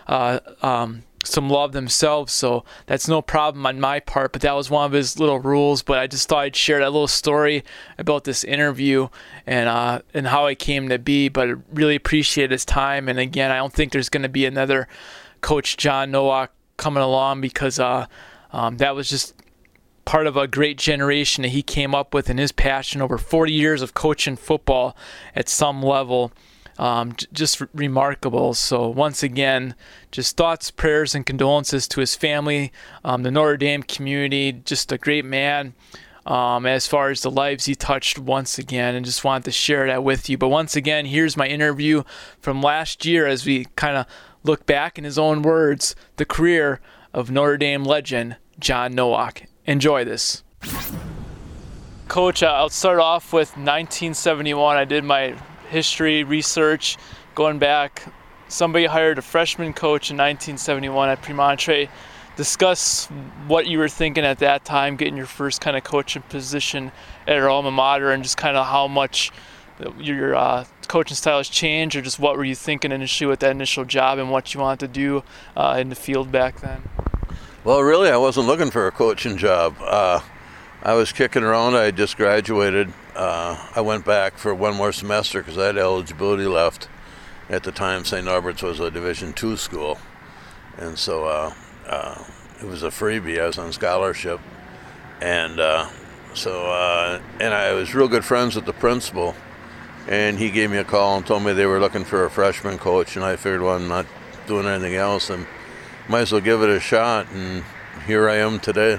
Uh, 0.07 0.41
um, 0.63 1.05
some 1.25 1.49
love 1.49 1.73
themselves, 1.73 2.33
so 2.33 2.65
that's 2.87 3.09
no 3.09 3.23
problem 3.23 3.67
on 3.67 3.81
my 3.81 4.01
part. 4.01 4.33
But 4.33 4.43
that 4.43 4.55
was 4.55 4.71
one 4.71 4.87
of 4.87 4.93
his 4.93 5.19
little 5.19 5.39
rules. 5.39 5.83
But 5.83 5.99
I 5.99 6.07
just 6.07 6.29
thought 6.29 6.41
I'd 6.41 6.57
share 6.57 6.81
that 6.81 6.93
little 6.93 7.09
story 7.09 7.65
about 7.99 8.25
this 8.25 8.45
interview 8.45 9.09
and 9.47 9.69
uh, 9.69 10.01
and 10.15 10.29
how 10.29 10.47
it 10.47 10.59
came 10.59 10.89
to 10.89 10.99
be. 10.99 11.29
But 11.29 11.49
I 11.49 11.55
really 11.73 11.97
appreciate 11.97 12.51
his 12.51 12.65
time. 12.65 13.09
And 13.09 13.19
again, 13.19 13.51
I 13.51 13.57
don't 13.57 13.73
think 13.73 13.93
there's 13.93 14.09
going 14.09 14.23
to 14.23 14.29
be 14.29 14.47
another 14.47 14.89
Coach 15.41 15.77
John 15.77 16.11
Nowak 16.11 16.53
coming 16.77 17.03
along 17.03 17.41
because 17.41 17.79
uh, 17.79 18.07
um, 18.53 18.79
that 18.79 18.95
was 18.95 19.09
just 19.09 19.35
part 20.05 20.27
of 20.27 20.37
a 20.37 20.49
great 20.49 20.79
generation 20.79 21.43
that 21.43 21.51
he 21.51 21.63
came 21.63 21.95
up 21.95 22.13
with 22.13 22.29
and 22.29 22.39
his 22.39 22.53
passion 22.53 23.01
over 23.01 23.19
40 23.19 23.53
years 23.53 23.83
of 23.83 23.95
coaching 23.95 24.37
football 24.37 24.97
at 25.35 25.49
some 25.49 25.83
level 25.83 26.33
um, 26.79 27.13
j- 27.15 27.27
just 27.33 27.63
remarkable. 27.75 28.55
So 28.55 28.89
once 28.89 29.23
again, 29.23 29.75
just 30.11 30.37
thoughts, 30.37 30.71
prayers, 30.71 31.15
and 31.15 31.27
condolences 31.27 31.87
to 31.89 32.01
his 32.01 32.15
family, 32.15 32.73
um, 33.05 33.23
the 33.23 33.31
Notre 33.31 33.57
Dame 33.57 33.83
community. 33.83 34.53
Just 34.53 34.93
a 34.93 34.99
great 34.99 35.25
man. 35.25 35.75
Um, 36.25 36.67
as 36.67 36.87
far 36.87 37.11
as 37.11 37.23
the 37.23 37.33
lives 37.33 37.65
he 37.65 37.75
touched 37.75 38.17
once 38.17 38.57
again, 38.57 38.95
and 38.95 39.05
just 39.05 39.25
wanted 39.25 39.45
to 39.47 39.51
share 39.51 39.89
that 39.89 40.05
with 40.05 40.31
you. 40.31 40.39
But 40.39 40.51
once 40.51 40.77
again, 40.77 41.07
here's 41.07 41.37
my 41.37 41.49
interview 41.49 42.05
from 42.39 42.63
last 42.63 43.05
year 43.05 43.27
as 43.27 43.45
we 43.45 43.65
kind 43.75 43.97
of 43.97 44.07
look 44.45 44.65
back 44.65 44.99
in 44.99 45.05
his 45.05 45.19
own 45.19 45.43
words, 45.43 45.97
the 46.17 46.25
career 46.25 46.81
of 47.13 47.31
Notre 47.31 47.57
Dame 47.57 47.83
legend 47.83 48.37
John 48.61 48.95
Nowak. 48.95 49.49
Enjoy 49.67 50.05
this. 50.05 50.45
Coach, 52.09 52.43
uh, 52.43 52.53
I'll 52.53 52.69
start 52.69 52.99
off 52.99 53.33
with 53.33 53.51
1971. 53.51 54.77
I 54.77 54.85
did 54.85 55.03
my 55.03 55.35
history 55.73 56.23
research 56.23 56.99
going 57.35 57.59
back. 57.59 58.05
Somebody 58.49 58.85
hired 58.85 59.19
a 59.19 59.23
freshman 59.23 59.73
coach 59.73 60.11
in 60.11 60.17
1971 60.17 61.09
at 61.09 61.23
Premontre. 61.23 61.89
Discuss 62.37 63.07
what 63.47 63.67
you 63.67 63.79
were 63.79 63.89
thinking 63.89 64.25
at 64.25 64.39
that 64.39 64.65
time, 64.65 64.97
getting 64.97 65.17
your 65.17 65.27
first 65.27 65.61
kind 65.61 65.77
of 65.77 65.85
coaching 65.85 66.23
position 66.23 66.93
at 67.27 67.37
your 67.37 67.49
alma 67.49 67.71
mater, 67.71 68.11
and 68.11 68.23
just 68.23 68.37
kind 68.37 68.57
of 68.57 68.67
how 68.67 68.89
much 68.89 69.33
your 69.99 70.35
uh, 70.35 70.65
coaching 70.89 71.17
style 71.17 71.39
has 71.39 71.49
changed, 71.49 71.97
or 71.97 72.03
just 72.03 72.19
what 72.19 72.37
were 72.37 72.45
you 72.45 72.55
thinking 72.55 72.93
initially 72.93 73.29
with 73.29 73.41
that 73.41 73.51
initial 73.51 73.85
job 73.85 74.19
and 74.19 74.31
what 74.31 74.55
you 74.55 74.61
wanted 74.61 74.81
to 74.81 74.89
do 74.89 75.25
uh, 75.57 75.77
in 75.81 75.89
the 75.89 75.95
field 75.95 76.31
back 76.31 76.61
then? 76.61 76.83
Well, 77.65 77.81
really, 77.81 78.11
I 78.11 78.17
wasn't 78.17 78.47
looking 78.47 78.71
for 78.71 78.87
a 78.87 78.93
coaching 78.93 79.37
job. 79.37 79.77
Uh, 79.81 80.21
I 80.83 80.95
was 80.95 81.13
kicking 81.13 81.43
around. 81.43 81.75
I 81.75 81.85
had 81.85 81.97
just 81.97 82.17
graduated. 82.17 82.93
Uh, 83.15 83.69
I 83.75 83.81
went 83.83 84.07
back 84.07 84.39
for 84.39 84.55
one 84.55 84.75
more 84.75 84.93
semester 84.93 85.41
because 85.43 85.59
I 85.59 85.67
had 85.67 85.77
eligibility 85.77 86.47
left. 86.47 86.89
At 87.51 87.65
the 87.65 87.73
time, 87.73 88.05
St. 88.05 88.25
Norbert's 88.25 88.63
was 88.63 88.81
a 88.81 88.91
Division 88.91 89.35
two 89.35 89.57
school, 89.59 89.99
and 90.79 90.99
so 90.99 91.27
uh, 91.27 91.53
uh, 91.87 92.25
it 92.61 92.65
was 92.65 92.83
a 92.83 92.89
freebie. 92.89 93.39
I 93.39 93.47
was 93.47 93.59
on 93.59 93.73
scholarship, 93.73 94.41
and 95.21 95.61
uh, 95.61 95.89
so 96.33 96.71
uh, 96.71 97.21
and 97.39 97.53
I 97.53 97.75
was 97.75 97.95
real 97.95 98.09
good 98.09 98.25
friends 98.25 98.57
with 98.57 98.65
the 98.65 98.73
principal, 98.73 99.35
and 100.09 100.39
he 100.39 100.51
gave 100.51 100.71
me 100.71 100.79
a 100.79 100.85
call 100.85 101.19
and 101.19 101.27
told 101.27 101.43
me 101.43 101.53
they 101.53 101.67
were 101.67 101.81
looking 101.81 102.05
for 102.05 102.25
a 102.25 102.31
freshman 102.31 102.79
coach, 102.79 103.17
and 103.17 103.25
I 103.25 103.37
figured, 103.37 103.61
well, 103.61 103.77
I'm 103.77 103.89
not 103.89 104.07
doing 104.47 104.67
anything 104.67 104.95
else, 104.95 105.29
and 105.29 105.47
might 106.09 106.21
as 106.21 106.33
well 106.33 106.41
give 106.41 106.63
it 106.63 106.71
a 106.71 106.81
shot, 106.81 107.27
and 107.33 107.65
here 108.07 108.31
I 108.31 108.37
am 108.37 108.61
today 108.61 108.99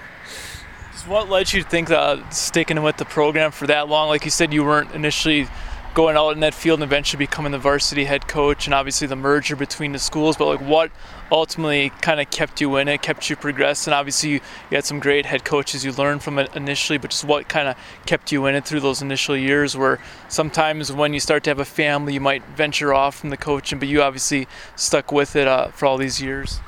what 1.07 1.29
led 1.29 1.51
you 1.51 1.63
to 1.63 1.69
think 1.69 1.89
that 1.89 2.33
sticking 2.33 2.81
with 2.81 2.97
the 2.97 3.05
program 3.05 3.51
for 3.51 3.67
that 3.67 3.87
long? 3.89 4.09
Like 4.09 4.25
you 4.25 4.31
said, 4.31 4.53
you 4.53 4.63
weren't 4.63 4.93
initially 4.93 5.47
going 5.93 6.17
out 6.17 6.31
in 6.31 6.39
that 6.39 6.55
field 6.55 6.79
and 6.79 6.83
eventually 6.83 7.23
becoming 7.23 7.51
the 7.51 7.57
varsity 7.59 8.05
head 8.05 8.27
coach, 8.27 8.65
and 8.65 8.73
obviously 8.73 9.05
the 9.05 9.15
merger 9.15 9.55
between 9.55 9.91
the 9.91 9.99
schools. 9.99 10.35
But 10.35 10.47
like, 10.47 10.61
what 10.61 10.91
ultimately 11.31 11.91
kind 12.01 12.19
of 12.19 12.31
kept 12.31 12.61
you 12.61 12.77
in 12.77 12.87
it, 12.87 13.01
kept 13.01 13.29
you 13.29 13.35
progressing? 13.35 13.93
Obviously, 13.93 14.31
you, 14.31 14.35
you 14.71 14.75
had 14.75 14.85
some 14.85 14.99
great 14.99 15.25
head 15.25 15.45
coaches 15.45 15.85
you 15.85 15.91
learned 15.91 16.23
from 16.23 16.39
it 16.39 16.55
initially, 16.55 16.97
but 16.97 17.11
just 17.11 17.25
what 17.25 17.47
kind 17.47 17.67
of 17.67 17.75
kept 18.05 18.31
you 18.31 18.45
in 18.47 18.55
it 18.55 18.65
through 18.65 18.79
those 18.79 19.01
initial 19.01 19.37
years? 19.37 19.77
Where 19.77 19.99
sometimes 20.29 20.91
when 20.91 21.13
you 21.13 21.19
start 21.19 21.43
to 21.43 21.51
have 21.51 21.59
a 21.59 21.65
family, 21.65 22.15
you 22.15 22.21
might 22.21 22.43
venture 22.55 22.93
off 22.93 23.19
from 23.19 23.29
the 23.29 23.37
coaching, 23.37 23.77
but 23.77 23.87
you 23.87 24.01
obviously 24.01 24.47
stuck 24.75 25.11
with 25.11 25.35
it 25.35 25.47
uh, 25.47 25.67
for 25.67 25.85
all 25.85 25.97
these 25.97 26.21
years. 26.21 26.59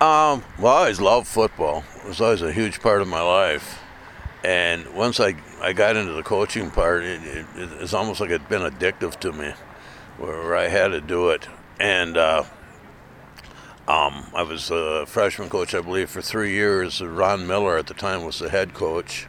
Um, 0.00 0.42
well, 0.58 0.74
I 0.74 0.78
always 0.80 1.00
loved 1.00 1.28
football. 1.28 1.84
It 1.98 2.08
was 2.08 2.20
always 2.20 2.42
a 2.42 2.52
huge 2.52 2.80
part 2.80 3.00
of 3.00 3.06
my 3.08 3.22
life. 3.22 3.80
And 4.42 4.92
once 4.92 5.20
I, 5.20 5.36
I 5.62 5.72
got 5.72 5.96
into 5.96 6.12
the 6.12 6.22
coaching 6.22 6.70
part, 6.70 7.04
it, 7.04 7.22
it, 7.24 7.46
it's 7.56 7.94
almost 7.94 8.20
like 8.20 8.30
it'd 8.30 8.48
been 8.48 8.62
addictive 8.62 9.18
to 9.20 9.32
me, 9.32 9.54
where, 10.18 10.56
I 10.56 10.68
had 10.68 10.88
to 10.88 11.00
do 11.00 11.30
it. 11.30 11.46
And 11.78 12.16
uh, 12.16 12.44
um, 13.86 14.26
I 14.34 14.42
was 14.42 14.70
a 14.70 15.06
freshman 15.06 15.48
coach, 15.48 15.74
I 15.74 15.80
believe, 15.80 16.10
for 16.10 16.20
three 16.20 16.52
years. 16.52 17.00
Ron 17.00 17.46
Miller 17.46 17.78
at 17.78 17.86
the 17.86 17.94
time 17.94 18.24
was 18.24 18.40
the 18.40 18.50
head 18.50 18.74
coach. 18.74 19.28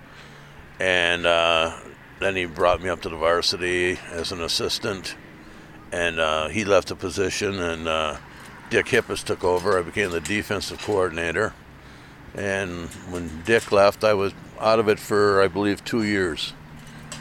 And 0.79 1.25
uh, 1.25 1.77
then 2.19 2.35
he 2.35 2.45
brought 2.45 2.81
me 2.81 2.89
up 2.89 3.01
to 3.03 3.09
the 3.09 3.17
varsity 3.17 3.99
as 4.11 4.31
an 4.31 4.41
assistant. 4.41 5.15
And 5.91 6.19
uh, 6.19 6.49
he 6.49 6.65
left 6.65 6.89
the 6.89 6.95
position, 6.95 7.59
and 7.59 7.87
uh, 7.87 8.17
Dick 8.69 8.87
Hippis 8.87 9.23
took 9.23 9.43
over. 9.43 9.77
I 9.77 9.81
became 9.81 10.11
the 10.11 10.21
defensive 10.21 10.81
coordinator. 10.81 11.53
And 12.33 12.89
when 13.09 13.43
Dick 13.43 13.71
left, 13.71 14.03
I 14.03 14.13
was 14.13 14.33
out 14.59 14.79
of 14.79 14.89
it 14.89 14.99
for, 14.99 15.41
I 15.41 15.47
believe, 15.47 15.85
two 15.85 16.03
years. 16.03 16.53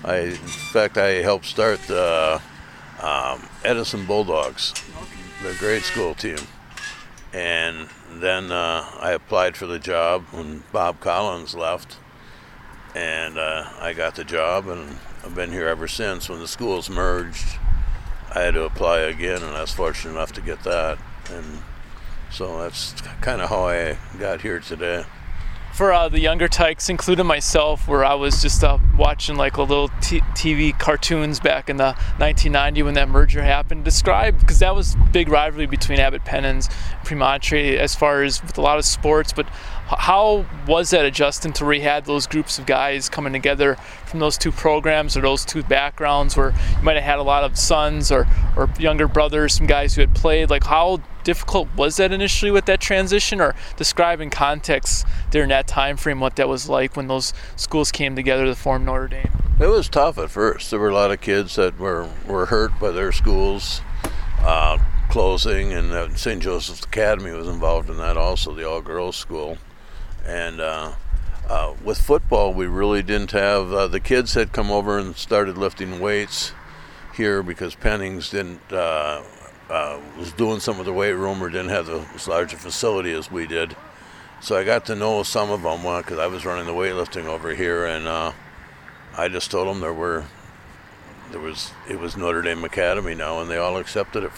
I, 0.05 0.17
in 0.17 0.35
fact, 0.35 0.99
I 0.99 1.23
helped 1.23 1.47
start 1.47 1.81
the 1.83 2.41
um, 3.01 3.49
Edison 3.65 4.07
Bulldogs, 4.07 4.73
the 5.43 5.55
grade 5.55 5.83
school 5.83 6.15
team. 6.15 6.39
And 7.33 7.89
then 8.11 8.51
uh, 8.51 8.89
I 9.01 9.13
applied 9.13 9.57
for 9.57 9.67
the 9.67 9.79
job 9.79 10.25
when 10.31 10.65
Bob 10.73 11.01
Collins 11.01 11.55
left. 11.55 11.97
And 12.95 13.39
uh, 13.39 13.71
I 13.81 13.93
got 13.93 14.15
the 14.15 14.25
job, 14.25 14.69
and 14.69 14.99
I've 15.25 15.35
been 15.35 15.51
here 15.51 15.67
ever 15.67 15.89
since. 15.89 16.29
When 16.29 16.39
the 16.39 16.49
schools 16.49 16.89
merged, 16.89 17.59
I 18.33 18.43
had 18.43 18.55
to 18.55 18.65
apply 18.65 19.01
again, 19.01 19.43
and 19.43 19.57
I 19.57 19.63
was 19.63 19.73
fortunate 19.73 20.13
enough 20.13 20.33
to 20.33 20.41
get 20.41 20.63
that. 20.65 20.99
And 21.31 21.62
so 22.31 22.61
that's 22.61 22.93
kind 23.21 23.40
of 23.40 23.49
how 23.49 23.69
I 23.69 23.99
got 24.19 24.40
here 24.40 24.61
today 24.61 25.04
for 25.75 25.93
uh, 25.93 26.09
the 26.09 26.21
younger 26.21 26.47
tykes, 26.47 26.88
including 26.88 27.26
myself, 27.26 27.88
where 27.88 28.04
I 28.04 28.14
was 28.14 28.40
just 28.40 28.62
uh, 28.62 28.78
watching 28.97 29.35
like 29.35 29.57
a 29.57 29.62
little 29.62 29.88
t- 30.00 30.21
TV 30.21 30.78
cartoons 30.78 31.40
back 31.40 31.69
in 31.69 31.78
the 31.78 31.95
1990 32.19 32.85
when 32.85 32.95
that 32.95 33.09
merger 33.09 33.43
happened. 33.43 33.85
Describe 33.85 34.38
because 34.38 34.61
that 34.61 34.76
was 34.76 34.95
big 35.11 35.28
rivalry 35.28 35.66
between 35.66 35.99
Abbot 35.99 36.25
Pennings, 36.25 36.69
Premontre, 37.04 37.76
as 37.76 37.93
far 37.93 38.23
as 38.23 38.40
with 38.40 38.57
a 38.57 38.61
lot 38.61 38.78
of 38.78 38.85
sports. 38.85 39.33
But 39.33 39.49
how 39.87 40.47
was 40.67 40.91
that 40.91 41.05
adjusting 41.05 41.53
to 41.53 41.64
had 41.81 42.05
those 42.05 42.26
groups 42.26 42.59
of 42.59 42.67
guys 42.67 43.09
coming 43.09 43.33
together 43.33 43.75
from 44.07 44.21
those 44.21 44.38
two 44.38 44.53
programs 44.53 45.17
or 45.17 45.21
those 45.21 45.45
two 45.45 45.62
backgrounds 45.62 46.37
where 46.37 46.50
you 46.50 46.83
might 46.83 46.95
have 46.95 47.05
had 47.05 47.19
a 47.19 47.23
lot 47.23 47.45
of 47.45 47.59
sons 47.59 48.11
or, 48.11 48.26
or 48.57 48.71
younger 48.79 49.07
brothers, 49.09 49.55
some 49.55 49.67
guys 49.67 49.95
who 49.95 50.00
had 50.00 50.14
played? 50.14 50.50
Like, 50.50 50.64
how 50.64 51.00
difficult 51.25 51.69
was 51.76 51.97
that 51.97 52.12
initially 52.12 52.50
with 52.50 52.64
that 52.67 52.81
transition 52.81 53.41
or 53.41 53.55
describe 53.76 54.21
in 54.21 54.31
context 54.31 55.07
during 55.31 55.49
that 55.49 55.67
time 55.67 55.97
frame 55.97 56.21
what 56.21 56.37
that 56.37 56.49
was 56.49 56.69
like 56.69 56.97
when 56.97 57.09
those 57.09 57.33
schools 57.57 57.91
came 57.93 58.14
together 58.17 58.45
to 58.45 58.55
form 58.55 58.85
Notre 58.85 59.09
Dame? 59.09 59.31
It 59.61 59.67
was 59.67 59.88
tough 59.88 60.19
at 60.19 60.31
first. 60.31 60.71
There 60.71 60.81
were 60.81 60.91
a 60.91 60.95
lot 60.95 61.11
of 61.11 61.21
kids 61.21 61.57
that 61.57 61.79
were, 61.79 62.09
were 62.26 62.47
hurt 62.47 62.79
by 62.81 62.91
their 62.91 63.12
schools. 63.12 63.83
Uh, 64.41 64.79
closing, 65.11 65.73
and 65.73 66.19
St. 66.19 66.43
Joseph's 66.43 66.85
Academy 66.85 67.31
was 67.31 67.49
involved 67.49 67.88
in 67.88 67.97
that 67.99 68.17
also, 68.17 68.55
the 68.55 68.69
all 68.69 68.81
girls 68.81 69.17
school. 69.17 69.59
And 70.26 70.61
uh, 70.61 70.93
uh, 71.49 71.75
with 71.85 72.00
football, 72.00 72.54
we 72.54 72.66
really 72.66 73.02
didn't 73.02 73.33
have 73.33 73.73
uh, 73.73 73.87
the 73.88 74.00
kids 74.00 74.35
had 74.35 74.52
come 74.52 74.71
over 74.71 74.99
and 74.99 75.16
started 75.16 75.59
lifting 75.59 76.00
weights 76.00 76.52
here 77.16 77.43
because 77.43 77.75
Pennings 77.75 78.31
didn't 78.31 78.73
uh, 78.73 79.23
uh, 79.69 80.00
was 80.19 80.33
doing 80.33 80.61
some 80.61 80.81
of 80.81 80.87
the 80.87 80.93
weight 80.93 81.12
room 81.12 81.43
or 81.43 81.49
didn't 81.49 81.71
have 81.71 81.87
the, 81.87 82.07
as 82.14 82.28
large 82.28 82.52
a 82.52 82.57
facility 82.57 83.12
as 83.12 83.31
we 83.31 83.47
did. 83.47 83.76
So 84.40 84.57
I 84.57 84.64
got 84.64 84.85
to 84.87 84.95
know 84.95 85.23
some 85.23 85.50
of 85.50 85.62
them 85.62 85.83
because 86.02 86.19
I 86.19 86.26
was 86.26 86.45
running 86.45 86.66
the 86.66 86.73
weightlifting 86.73 87.25
over 87.25 87.54
here, 87.54 87.87
and 87.87 88.07
uh, 88.07 88.33
I 89.16 89.28
just 89.28 89.50
told 89.50 89.69
them 89.69 89.81
there 89.81 89.95
were 89.95 90.25
there 91.31 91.40
was 91.40 91.73
it 91.88 91.99
was 91.99 92.16
Notre 92.16 92.43
Dame 92.43 92.64
Academy 92.64 93.14
now, 93.14 93.40
and 93.40 93.50
they 93.50 93.57
all 93.57 93.78
accepted 93.78 94.25
it 94.25 94.33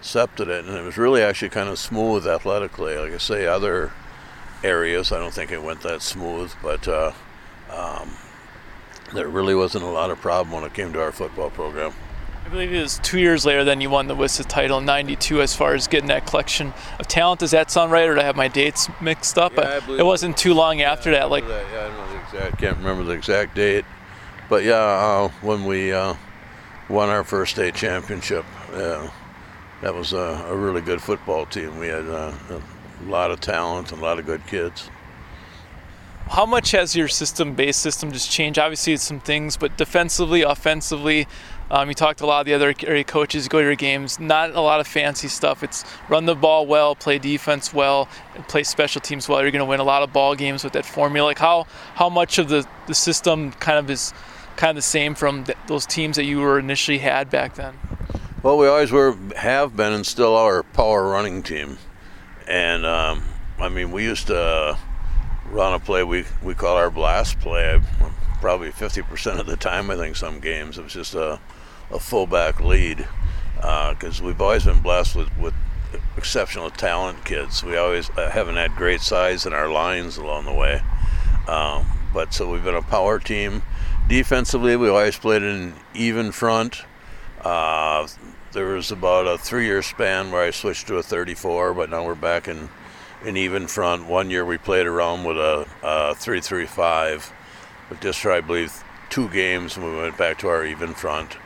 accepted 0.00 0.48
it, 0.48 0.64
and 0.64 0.76
it 0.76 0.82
was 0.82 0.96
really 0.96 1.22
actually 1.22 1.48
kind 1.48 1.68
of 1.68 1.78
smooth 1.78 2.26
athletically. 2.26 2.96
Like 2.96 3.12
I 3.12 3.18
say, 3.18 3.46
other 3.46 3.92
areas. 4.62 5.12
I 5.12 5.18
don't 5.18 5.32
think 5.32 5.52
it 5.52 5.62
went 5.62 5.82
that 5.82 6.02
smooth, 6.02 6.52
but 6.62 6.86
uh, 6.88 7.12
um, 7.70 8.10
there 9.14 9.28
really 9.28 9.54
wasn't 9.54 9.84
a 9.84 9.88
lot 9.88 10.10
of 10.10 10.20
problem 10.20 10.52
when 10.52 10.64
it 10.64 10.74
came 10.74 10.92
to 10.92 11.00
our 11.00 11.12
football 11.12 11.50
program. 11.50 11.92
I 12.44 12.48
believe 12.48 12.72
it 12.72 12.80
was 12.80 13.00
two 13.00 13.18
years 13.18 13.44
later 13.44 13.64
then 13.64 13.80
you 13.80 13.90
won 13.90 14.06
the 14.06 14.14
WISAA 14.14 14.46
title 14.46 14.78
in 14.78 14.84
'92 14.84 15.42
as 15.42 15.54
far 15.54 15.74
as 15.74 15.88
getting 15.88 16.08
that 16.08 16.26
collection 16.28 16.72
of 17.00 17.08
talent. 17.08 17.40
Does 17.40 17.50
that 17.50 17.72
sound 17.72 17.90
right, 17.90 18.08
or 18.08 18.14
do 18.14 18.20
I 18.20 18.24
have 18.24 18.36
my 18.36 18.46
dates 18.46 18.88
mixed 19.00 19.36
up? 19.36 19.54
Yeah, 19.56 19.80
it 19.98 20.04
wasn't 20.04 20.36
too 20.36 20.54
long 20.54 20.80
after 20.80 21.10
yeah, 21.10 21.20
that. 21.20 21.30
Like, 21.30 21.46
that. 21.48 21.66
Yeah, 21.72 21.80
I 21.80 21.88
don't 21.88 21.96
know 21.96 22.12
the 22.12 22.22
exact. 22.22 22.58
Can't 22.58 22.78
remember 22.78 23.02
the 23.02 23.14
exact 23.14 23.56
date, 23.56 23.84
but 24.48 24.62
yeah, 24.62 24.74
uh, 24.74 25.28
when 25.42 25.64
we 25.64 25.92
uh, 25.92 26.14
won 26.88 27.08
our 27.08 27.24
first 27.24 27.52
state 27.52 27.74
championship, 27.74 28.44
uh, 28.74 29.08
that 29.82 29.92
was 29.92 30.12
a, 30.12 30.46
a, 30.48 30.56
really 30.56 30.80
good 30.80 31.02
football 31.02 31.46
team. 31.46 31.76
We 31.78 31.88
had 31.88 32.06
uh, 32.06 32.32
a 33.04 33.10
lot 33.10 33.30
of 33.30 33.40
talent 33.40 33.92
and 33.92 34.00
a 34.00 34.04
lot 34.04 34.18
of 34.18 34.26
good 34.26 34.46
kids. 34.46 34.90
How 36.28 36.44
much 36.44 36.72
has 36.72 36.96
your 36.96 37.06
system-based 37.06 37.80
system 37.80 38.10
just 38.10 38.30
changed? 38.30 38.58
Obviously, 38.58 38.92
it's 38.92 39.04
some 39.04 39.20
things, 39.20 39.56
but 39.56 39.76
defensively, 39.76 40.42
offensively, 40.42 41.28
um, 41.70 41.88
you 41.88 41.94
talked 41.94 42.18
to 42.18 42.24
a 42.24 42.26
lot 42.26 42.40
of 42.40 42.46
the 42.46 42.54
other 42.54 42.74
area 42.84 43.04
coaches. 43.04 43.46
Go 43.46 43.60
to 43.60 43.64
your 43.64 43.76
games. 43.76 44.18
Not 44.18 44.50
a 44.50 44.60
lot 44.60 44.80
of 44.80 44.86
fancy 44.86 45.28
stuff. 45.28 45.62
It's 45.62 45.84
run 46.08 46.26
the 46.26 46.34
ball 46.34 46.66
well, 46.66 46.94
play 46.96 47.18
defense 47.18 47.72
well, 47.72 48.08
and 48.34 48.46
play 48.48 48.64
special 48.64 49.00
teams 49.00 49.28
well. 49.28 49.40
You're 49.42 49.52
going 49.52 49.60
to 49.60 49.66
win 49.66 49.80
a 49.80 49.84
lot 49.84 50.02
of 50.02 50.12
ball 50.12 50.34
games 50.34 50.64
with 50.64 50.72
that 50.74 50.84
formula. 50.84 51.26
Like 51.26 51.38
how 51.38 51.66
how 51.94 52.08
much 52.08 52.38
of 52.38 52.48
the 52.48 52.66
the 52.86 52.94
system 52.94 53.52
kind 53.52 53.78
of 53.78 53.90
is 53.90 54.12
kind 54.56 54.70
of 54.70 54.76
the 54.76 54.82
same 54.82 55.14
from 55.14 55.44
th- 55.44 55.58
those 55.66 55.86
teams 55.86 56.16
that 56.16 56.24
you 56.24 56.40
were 56.40 56.58
initially 56.58 56.98
had 56.98 57.30
back 57.30 57.54
then. 57.54 57.74
Well, 58.42 58.58
we 58.58 58.68
always 58.68 58.92
were, 58.92 59.16
have 59.36 59.76
been, 59.76 59.92
and 59.92 60.06
still 60.06 60.36
are 60.36 60.60
a 60.60 60.64
power 60.64 61.08
running 61.08 61.42
team. 61.42 61.78
And 62.46 62.86
um, 62.86 63.24
I 63.58 63.68
mean, 63.68 63.90
we 63.90 64.04
used 64.04 64.28
to 64.28 64.78
run 65.50 65.74
a 65.74 65.78
play 65.78 66.02
we 66.04 66.24
we 66.42 66.54
call 66.54 66.76
our 66.76 66.90
blast 66.90 67.38
play. 67.40 67.80
Probably 68.40 68.70
50% 68.70 69.40
of 69.40 69.46
the 69.46 69.56
time, 69.56 69.90
I 69.90 69.96
think, 69.96 70.14
some 70.14 70.40
games 70.40 70.76
it 70.78 70.84
was 70.84 70.92
just 70.92 71.14
a, 71.14 71.40
a 71.90 71.98
fullback 71.98 72.60
lead 72.60 73.06
because 73.56 74.20
uh, 74.20 74.24
we've 74.24 74.40
always 74.40 74.64
been 74.64 74.82
blessed 74.82 75.16
with, 75.16 75.36
with 75.38 75.54
exceptional 76.16 76.70
talent 76.70 77.24
kids. 77.24 77.64
We 77.64 77.76
always 77.76 78.10
uh, 78.10 78.30
haven't 78.30 78.56
had 78.56 78.76
great 78.76 79.00
size 79.00 79.46
in 79.46 79.52
our 79.52 79.70
lines 79.70 80.18
along 80.18 80.44
the 80.44 80.52
way. 80.52 80.82
Um, 81.48 81.86
but 82.12 82.34
so 82.34 82.50
we've 82.50 82.62
been 82.62 82.74
a 82.74 82.82
power 82.82 83.18
team. 83.18 83.62
Defensively, 84.08 84.76
we 84.76 84.88
always 84.88 85.16
played 85.16 85.42
in 85.42 85.74
even 85.94 86.30
front. 86.32 86.82
Uh, 87.40 88.06
there 88.56 88.74
was 88.74 88.90
about 88.90 89.26
a 89.26 89.36
three-year 89.36 89.82
span 89.82 90.32
where 90.32 90.42
I 90.42 90.50
switched 90.50 90.86
to 90.86 90.96
a 90.96 91.02
34, 91.02 91.74
but 91.74 91.90
now 91.90 92.06
we're 92.06 92.14
back 92.14 92.48
in 92.48 92.70
an 93.22 93.36
even 93.36 93.66
front. 93.66 94.06
One 94.06 94.30
year 94.30 94.46
we 94.46 94.56
played 94.56 94.86
around 94.86 95.24
with 95.24 95.36
a, 95.36 95.68
a 95.82 96.14
3-3-5, 96.14 97.30
but 97.90 98.00
just 98.00 98.20
for 98.20 98.32
I 98.32 98.40
believe 98.40 98.82
two 99.10 99.28
games, 99.28 99.76
and 99.76 99.84
we 99.84 99.94
went 99.94 100.16
back 100.16 100.38
to 100.38 100.48
our 100.48 100.64
even 100.64 100.94
front. 100.94 101.36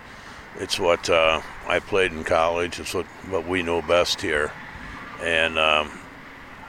It's 0.61 0.79
what 0.79 1.11
uh, 1.11 1.43
I 1.67 1.81
played 1.81 2.12
in 2.12 2.23
college. 2.23 2.79
It's 2.79 2.95
what, 2.95 3.07
what 3.29 3.45
we 3.45 3.64
know 3.64 3.83
best 3.83 4.21
here, 4.21 4.52
and 5.21 5.59
um, 5.59 5.90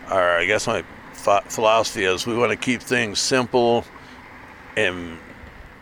our 0.08 0.38
I 0.40 0.48
guess 0.48 0.66
my 0.66 0.82
philosophy 1.14 2.04
is 2.04 2.26
we 2.26 2.36
want 2.36 2.50
to 2.50 2.58
keep 2.58 2.82
things 2.82 3.20
simple 3.20 3.86
and 4.76 5.20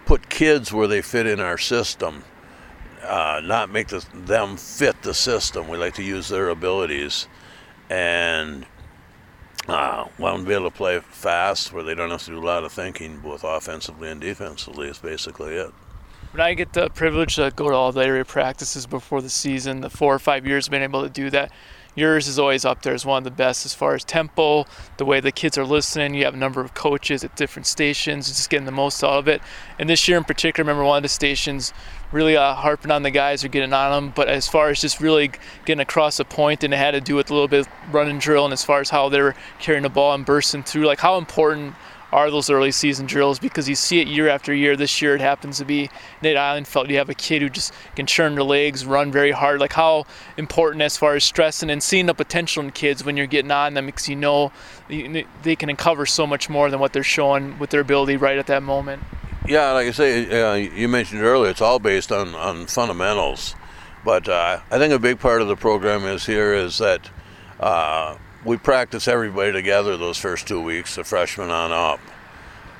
put 0.05 0.27
kids 0.27 0.73
where 0.73 0.87
they 0.87 1.01
fit 1.01 1.27
in 1.27 1.39
our 1.39 1.57
system 1.57 2.25
uh, 3.09 3.41
not 3.43 3.71
make 3.71 3.87
the, 3.87 4.05
them 4.13 4.55
fit 4.55 5.01
the 5.01 5.13
system. 5.13 5.67
We 5.67 5.77
like 5.77 5.95
to 5.95 6.03
use 6.03 6.29
their 6.29 6.49
abilities 6.49 7.27
and 7.89 8.65
uh, 9.67 10.07
want 10.17 10.37
them 10.37 10.45
to 10.45 10.49
be 10.49 10.53
able 10.53 10.69
to 10.69 10.77
play 10.77 10.99
fast 10.99 11.73
where 11.73 11.83
they 11.83 11.95
don't 11.95 12.11
have 12.11 12.23
to 12.23 12.31
do 12.31 12.39
a 12.39 12.45
lot 12.45 12.63
of 12.63 12.71
thinking, 12.71 13.19
both 13.19 13.43
offensively 13.43 14.09
and 14.09 14.21
defensively, 14.21 14.87
is 14.87 14.99
basically 14.99 15.55
it. 15.55 15.71
When 16.31 16.41
I 16.41 16.53
get 16.53 16.73
the 16.73 16.89
privilege 16.89 17.35
to 17.37 17.51
go 17.55 17.69
to 17.69 17.75
all 17.75 17.91
the 17.91 18.05
area 18.05 18.23
practices 18.23 18.85
before 18.85 19.21
the 19.21 19.29
season, 19.29 19.81
the 19.81 19.89
four 19.89 20.13
or 20.13 20.19
five 20.19 20.45
years 20.45 20.67
I've 20.67 20.73
able 20.75 21.01
to 21.01 21.09
do 21.09 21.31
that, 21.31 21.51
yours 21.95 22.27
is 22.27 22.37
always 22.37 22.65
up 22.65 22.83
there 22.83 22.93
as 22.93 23.03
one 23.03 23.17
of 23.17 23.23
the 23.23 23.31
best 23.31 23.65
as 23.65 23.73
far 23.73 23.95
as 23.95 24.03
tempo, 24.03 24.65
the 24.97 25.05
way 25.05 25.19
the 25.19 25.31
kids 25.31 25.57
are 25.57 25.65
listening. 25.65 26.13
You 26.13 26.25
have 26.25 26.35
a 26.35 26.37
number 26.37 26.61
of 26.61 26.75
coaches 26.75 27.23
at 27.23 27.35
different 27.35 27.65
stations, 27.65 28.27
just 28.27 28.49
getting 28.51 28.67
the 28.67 28.71
most 28.71 29.03
out 29.03 29.17
of 29.17 29.27
it. 29.27 29.41
And 29.79 29.89
this 29.89 30.07
year 30.07 30.19
in 30.19 30.23
particular, 30.23 30.63
I 30.63 30.69
remember 30.69 30.87
one 30.87 30.97
of 30.97 31.03
the 31.03 31.09
stations 31.09 31.73
really 32.11 32.35
uh, 32.35 32.53
harping 32.53 32.91
on 32.91 33.03
the 33.03 33.11
guys 33.11 33.43
or 33.43 33.47
getting 33.47 33.73
on 33.73 33.91
them. 33.91 34.13
But 34.15 34.29
as 34.29 34.47
far 34.47 34.69
as 34.69 34.81
just 34.81 34.99
really 34.99 35.31
getting 35.65 35.81
across 35.81 36.19
a 36.19 36.25
point, 36.25 36.63
and 36.63 36.73
it 36.73 36.77
had 36.77 36.91
to 36.91 37.01
do 37.01 37.15
with 37.15 37.29
a 37.29 37.33
little 37.33 37.47
bit 37.47 37.61
of 37.61 37.93
run 37.93 38.07
and 38.07 38.19
drill, 38.19 38.45
and 38.45 38.53
as 38.53 38.63
far 38.63 38.79
as 38.79 38.89
how 38.89 39.09
they 39.09 39.21
were 39.21 39.35
carrying 39.59 39.83
the 39.83 39.89
ball 39.89 40.13
and 40.13 40.25
bursting 40.25 40.63
through, 40.63 40.85
like 40.85 40.99
how 40.99 41.17
important 41.17 41.75
are 42.11 42.31
those 42.31 42.49
early 42.49 42.71
season 42.71 43.05
drills 43.05 43.37
because 43.37 43.69
you 43.69 43.75
see 43.75 43.99
it 43.99 44.07
year 44.07 44.29
after 44.29 44.53
year. 44.53 44.75
This 44.75 45.01
year 45.01 45.15
it 45.15 45.21
happens 45.21 45.59
to 45.59 45.65
be 45.65 45.89
Nate 46.21 46.37
Ihlenfeldt. 46.37 46.89
You 46.89 46.97
have 46.97 47.09
a 47.09 47.13
kid 47.13 47.41
who 47.41 47.49
just 47.49 47.73
can 47.95 48.05
churn 48.05 48.35
their 48.35 48.43
legs, 48.43 48.85
run 48.85 49.11
very 49.11 49.31
hard. 49.31 49.59
Like 49.59 49.73
how 49.73 50.05
important 50.37 50.81
as 50.81 50.97
far 50.97 51.15
as 51.15 51.23
stressing 51.23 51.69
and 51.69 51.83
seeing 51.83 52.07
the 52.07 52.13
potential 52.13 52.63
in 52.63 52.71
kids 52.71 53.03
when 53.03 53.15
you're 53.15 53.27
getting 53.27 53.51
on 53.51 53.73
them 53.73 53.85
because 53.85 54.09
you 54.09 54.15
know 54.15 54.51
they 54.87 55.55
can 55.55 55.69
uncover 55.69 56.05
so 56.05 56.25
much 56.25 56.49
more 56.49 56.69
than 56.71 56.79
what 56.79 56.93
they're 56.93 57.03
showing 57.03 57.59
with 57.59 57.69
their 57.69 57.81
ability 57.81 58.17
right 58.17 58.37
at 58.37 58.47
that 58.47 58.63
moment. 58.63 59.03
Yeah, 59.47 59.71
like 59.71 59.87
I 59.87 59.91
say, 59.91 60.41
uh, 60.41 60.53
you 60.53 60.87
mentioned 60.87 61.21
earlier, 61.21 61.49
it's 61.49 61.61
all 61.61 61.79
based 61.79 62.11
on, 62.11 62.35
on 62.35 62.67
fundamentals. 62.67 63.55
But 64.05 64.29
uh, 64.29 64.61
I 64.71 64.77
think 64.77 64.93
a 64.93 64.99
big 64.99 65.19
part 65.19 65.41
of 65.41 65.47
the 65.47 65.55
program 65.55 66.05
is 66.05 66.25
here 66.25 66.53
is 66.53 66.77
that 66.77 67.09
uh, 67.59 68.17
we 68.45 68.57
practice 68.57 69.07
everybody 69.07 69.51
together 69.51 69.97
those 69.97 70.17
first 70.17 70.47
two 70.47 70.61
weeks, 70.61 70.95
the 70.95 71.03
freshmen 71.03 71.49
on 71.49 71.71
up, 71.71 71.99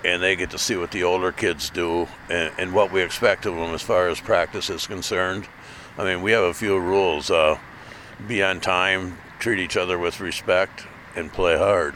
and 0.06 0.22
they 0.22 0.36
get 0.36 0.52
to 0.52 0.58
see 0.58 0.76
what 0.76 0.92
the 0.92 1.04
older 1.04 1.32
kids 1.32 1.70
do 1.70 2.08
and, 2.30 2.54
and 2.58 2.74
what 2.74 2.92
we 2.92 3.02
expect 3.02 3.46
of 3.46 3.56
them 3.56 3.74
as 3.74 3.82
far 3.82 4.08
as 4.08 4.20
practice 4.20 4.70
is 4.70 4.88
concerned. 4.88 5.48
I 5.98 6.06
mean, 6.06 6.22
we 6.22 6.32
have 6.32 6.44
a 6.44 6.54
few 6.54 6.80
rules: 6.80 7.30
uh, 7.30 7.58
be 8.28 8.42
on 8.42 8.62
time, 8.62 9.18
treat 9.40 9.60
each 9.60 9.76
other 9.76 9.98
with 9.98 10.22
respect, 10.22 10.86
and 11.16 11.32
play 11.32 11.58
hard. 11.58 11.96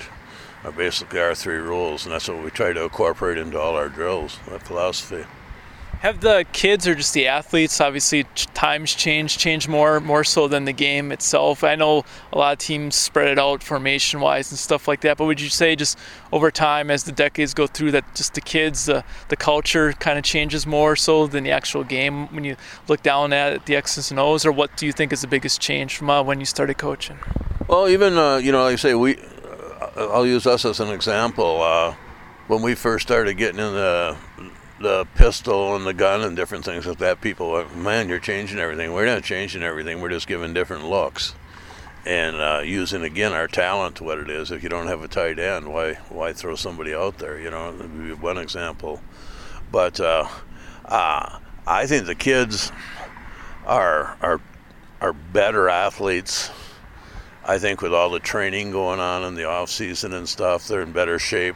Are 0.63 0.71
basically 0.71 1.19
our 1.19 1.35
three 1.35 1.57
rules, 1.57 2.05
and 2.05 2.13
that's 2.13 2.29
what 2.29 2.41
we 2.41 2.49
try 2.49 2.71
to 2.71 2.83
incorporate 2.83 3.37
into 3.37 3.59
all 3.59 3.75
our 3.75 3.89
drills. 3.89 4.39
That 4.47 4.63
philosophy. 4.63 5.25
Have 5.99 6.19
the 6.19 6.45
kids 6.51 6.85
or 6.85 6.95
just 6.95 7.13
the 7.13 7.27
athletes, 7.27 7.79
obviously 7.79 8.25
times 8.53 8.93
change, 8.93 9.37
change 9.37 9.69
more 9.69 10.01
more 10.01 10.25
so 10.25 10.49
than 10.49 10.65
the 10.65 10.73
game 10.73 11.13
itself. 11.13 11.63
I 11.63 11.75
know 11.75 12.03
a 12.33 12.37
lot 12.37 12.51
of 12.51 12.59
teams 12.59 12.95
spread 12.95 13.29
it 13.29 13.39
out 13.39 13.63
formation 13.63 14.19
wise 14.19 14.51
and 14.51 14.59
stuff 14.59 14.85
like 14.85 14.99
that, 15.01 15.17
but 15.17 15.25
would 15.25 15.39
you 15.39 15.47
say 15.47 15.77
just 15.77 15.97
over 16.33 16.51
time 16.51 16.91
as 16.91 17.05
the 17.05 17.13
decades 17.13 17.53
go 17.53 17.67
through 17.67 17.91
that 17.91 18.15
just 18.15 18.33
the 18.33 18.41
kids, 18.41 18.85
the 18.85 19.05
the 19.29 19.37
culture 19.37 19.93
kind 19.93 20.17
of 20.17 20.25
changes 20.25 20.67
more 20.67 20.97
so 20.97 21.25
than 21.25 21.45
the 21.45 21.51
actual 21.51 21.85
game 21.85 22.27
when 22.33 22.43
you 22.43 22.57
look 22.89 23.01
down 23.01 23.31
at 23.31 23.65
the 23.65 23.75
X's 23.77 24.11
and 24.11 24.19
O's, 24.19 24.45
or 24.45 24.51
what 24.51 24.75
do 24.75 24.85
you 24.85 24.91
think 24.91 25.13
is 25.13 25.21
the 25.21 25.27
biggest 25.27 25.61
change 25.61 25.95
from 25.95 26.09
uh, 26.09 26.21
when 26.21 26.39
you 26.39 26.45
started 26.45 26.77
coaching? 26.77 27.17
Well, 27.67 27.87
even 27.87 28.17
uh, 28.17 28.37
you 28.37 28.51
know, 28.51 28.63
like 28.63 28.73
I 28.73 28.75
say, 28.75 28.93
we 28.93 29.17
I'll 29.95 30.25
use 30.25 30.47
us 30.47 30.65
as 30.65 30.79
an 30.79 30.89
example. 30.89 31.61
Uh, 31.61 31.95
when 32.47 32.61
we 32.61 32.75
first 32.75 33.05
started 33.07 33.35
getting 33.35 33.59
in 33.59 33.73
the 33.73 34.17
the 34.79 35.05
pistol 35.15 35.75
and 35.75 35.85
the 35.85 35.93
gun 35.93 36.21
and 36.21 36.35
different 36.35 36.65
things 36.65 36.85
like 36.85 36.97
that, 36.97 37.21
people 37.21 37.51
went, 37.51 37.75
man, 37.75 38.09
you're 38.09 38.19
changing 38.19 38.59
everything. 38.59 38.91
We're 38.91 39.05
not 39.05 39.23
changing 39.23 39.63
everything. 39.63 40.01
We're 40.01 40.09
just 40.09 40.27
giving 40.27 40.53
different 40.53 40.89
looks 40.89 41.35
and 42.05 42.35
uh, 42.35 42.61
using 42.63 43.03
again 43.03 43.31
our 43.31 43.47
talent 43.47 44.01
what 44.01 44.17
it 44.17 44.29
is. 44.29 44.51
If 44.51 44.63
you 44.63 44.69
don't 44.69 44.87
have 44.87 45.01
a 45.01 45.07
tight 45.07 45.39
end, 45.39 45.71
why 45.71 45.93
why 46.09 46.33
throw 46.33 46.55
somebody 46.55 46.93
out 46.93 47.17
there? 47.19 47.39
You 47.39 47.49
know, 47.51 47.71
one 48.19 48.37
example. 48.37 49.01
But 49.71 49.99
uh, 49.99 50.27
uh, 50.85 51.39
I 51.65 51.85
think 51.85 52.05
the 52.05 52.15
kids 52.15 52.71
are 53.65 54.17
are 54.21 54.41
are 55.01 55.13
better 55.13 55.69
athletes. 55.69 56.51
I 57.45 57.57
think 57.57 57.81
with 57.81 57.93
all 57.93 58.09
the 58.09 58.19
training 58.19 58.71
going 58.71 58.99
on 58.99 59.23
in 59.23 59.35
the 59.35 59.45
off 59.45 59.69
season 59.69 60.13
and 60.13 60.27
stuff, 60.27 60.67
they're 60.67 60.81
in 60.81 60.91
better 60.91 61.19
shape 61.19 61.55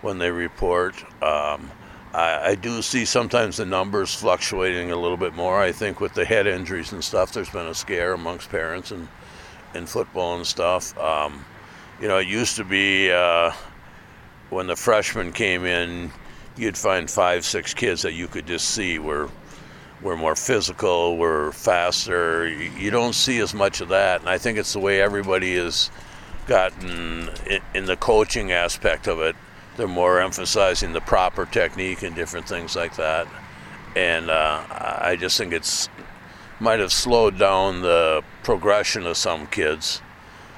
when 0.00 0.18
they 0.18 0.30
report. 0.30 0.94
Um, 1.22 1.70
I, 2.14 2.50
I, 2.50 2.54
do 2.54 2.80
see 2.80 3.04
sometimes 3.04 3.56
the 3.56 3.66
numbers 3.66 4.14
fluctuating 4.14 4.92
a 4.92 4.96
little 4.96 5.16
bit 5.16 5.34
more. 5.34 5.60
I 5.60 5.72
think 5.72 6.00
with 6.00 6.14
the 6.14 6.24
head 6.24 6.46
injuries 6.46 6.92
and 6.92 7.02
stuff, 7.02 7.32
there's 7.32 7.50
been 7.50 7.66
a 7.66 7.74
scare 7.74 8.12
amongst 8.12 8.50
parents 8.50 8.92
and 8.92 9.08
in 9.74 9.86
football 9.86 10.36
and 10.36 10.46
stuff. 10.46 10.96
Um, 10.98 11.44
you 12.00 12.08
know, 12.08 12.18
it 12.18 12.28
used 12.28 12.56
to 12.56 12.64
be 12.64 13.10
uh, 13.10 13.52
when 14.50 14.66
the 14.66 14.76
freshmen 14.76 15.32
came 15.32 15.64
in, 15.64 16.10
you'd 16.56 16.78
find 16.78 17.10
five, 17.10 17.44
six 17.44 17.74
kids 17.74 18.02
that 18.02 18.12
you 18.12 18.28
could 18.28 18.46
just 18.46 18.70
see 18.70 18.98
were 18.98 19.28
were 20.02 20.16
more 20.16 20.36
physical, 20.36 21.16
we're 21.16 21.52
faster. 21.52 22.48
You, 22.48 22.90
don't 22.90 23.14
see 23.14 23.38
as 23.38 23.54
much 23.54 23.80
of 23.80 23.88
that, 23.88 24.20
and 24.20 24.28
I 24.28 24.38
think 24.38 24.58
it's 24.58 24.72
the 24.72 24.78
way 24.78 25.00
everybody 25.00 25.56
has 25.56 25.90
gotten 26.46 27.30
in, 27.48 27.60
in 27.74 27.84
the 27.86 27.96
coaching 27.96 28.52
aspect 28.52 29.08
of 29.08 29.20
it 29.20 29.34
they're 29.76 29.86
more 29.86 30.20
emphasizing 30.20 30.92
the 30.92 31.00
proper 31.00 31.46
technique 31.46 32.02
and 32.02 32.14
different 32.14 32.48
things 32.48 32.74
like 32.74 32.96
that. 32.96 33.26
And 33.94 34.30
uh, 34.30 34.64
I 34.70 35.16
just 35.16 35.38
think 35.38 35.52
it's 35.52 35.88
might 36.58 36.80
have 36.80 36.92
slowed 36.92 37.38
down 37.38 37.82
the 37.82 38.24
progression 38.42 39.06
of 39.06 39.16
some 39.16 39.46
kids, 39.46 40.00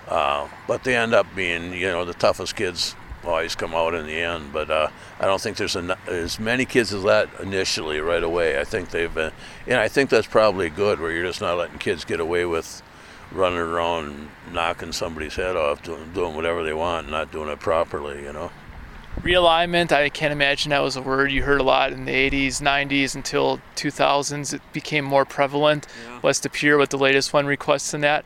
uh, 0.08 0.48
but 0.68 0.84
they 0.84 0.96
end 0.96 1.12
up 1.12 1.26
being, 1.34 1.72
you 1.72 1.88
know, 1.88 2.04
the 2.04 2.14
toughest 2.14 2.54
kids 2.54 2.94
always 3.24 3.54
come 3.54 3.74
out 3.74 3.94
in 3.94 4.06
the 4.06 4.20
end. 4.20 4.52
But 4.52 4.70
uh, 4.70 4.88
I 5.20 5.26
don't 5.26 5.40
think 5.40 5.56
there's 5.56 5.76
en- 5.76 5.96
as 6.06 6.38
many 6.38 6.64
kids 6.64 6.92
as 6.92 7.02
that 7.04 7.28
initially 7.40 8.00
right 8.00 8.22
away. 8.22 8.58
I 8.60 8.64
think 8.64 8.90
they've 8.90 9.12
been, 9.12 9.32
and 9.66 9.78
I 9.78 9.88
think 9.88 10.10
that's 10.10 10.26
probably 10.26 10.70
good, 10.70 11.00
where 11.00 11.10
you're 11.10 11.26
just 11.26 11.40
not 11.40 11.56
letting 11.58 11.78
kids 11.78 12.04
get 12.04 12.20
away 12.20 12.44
with 12.44 12.82
running 13.30 13.58
around 13.58 14.30
knocking 14.52 14.92
somebody's 14.92 15.36
head 15.36 15.56
off, 15.56 15.82
doing, 15.82 16.12
doing 16.14 16.34
whatever 16.34 16.64
they 16.64 16.72
want, 16.72 17.10
not 17.10 17.30
doing 17.30 17.48
it 17.48 17.60
properly, 17.60 18.22
you 18.22 18.32
know 18.32 18.50
realignment 19.20 19.90
i 19.90 20.08
can't 20.08 20.32
imagine 20.32 20.70
that 20.70 20.82
was 20.82 20.94
a 20.96 21.02
word 21.02 21.32
you 21.32 21.42
heard 21.42 21.60
a 21.60 21.64
lot 21.64 21.92
in 21.92 22.04
the 22.04 22.12
80s 22.12 22.62
90s 22.62 23.14
until 23.16 23.60
2000s 23.74 24.54
it 24.54 24.62
became 24.72 25.04
more 25.04 25.24
prevalent 25.24 25.86
yeah. 26.06 26.20
west 26.22 26.44
De 26.44 26.48
Pere 26.48 26.78
with 26.78 26.90
the 26.90 26.98
latest 26.98 27.32
one 27.32 27.46
requesting 27.46 28.02
that 28.02 28.24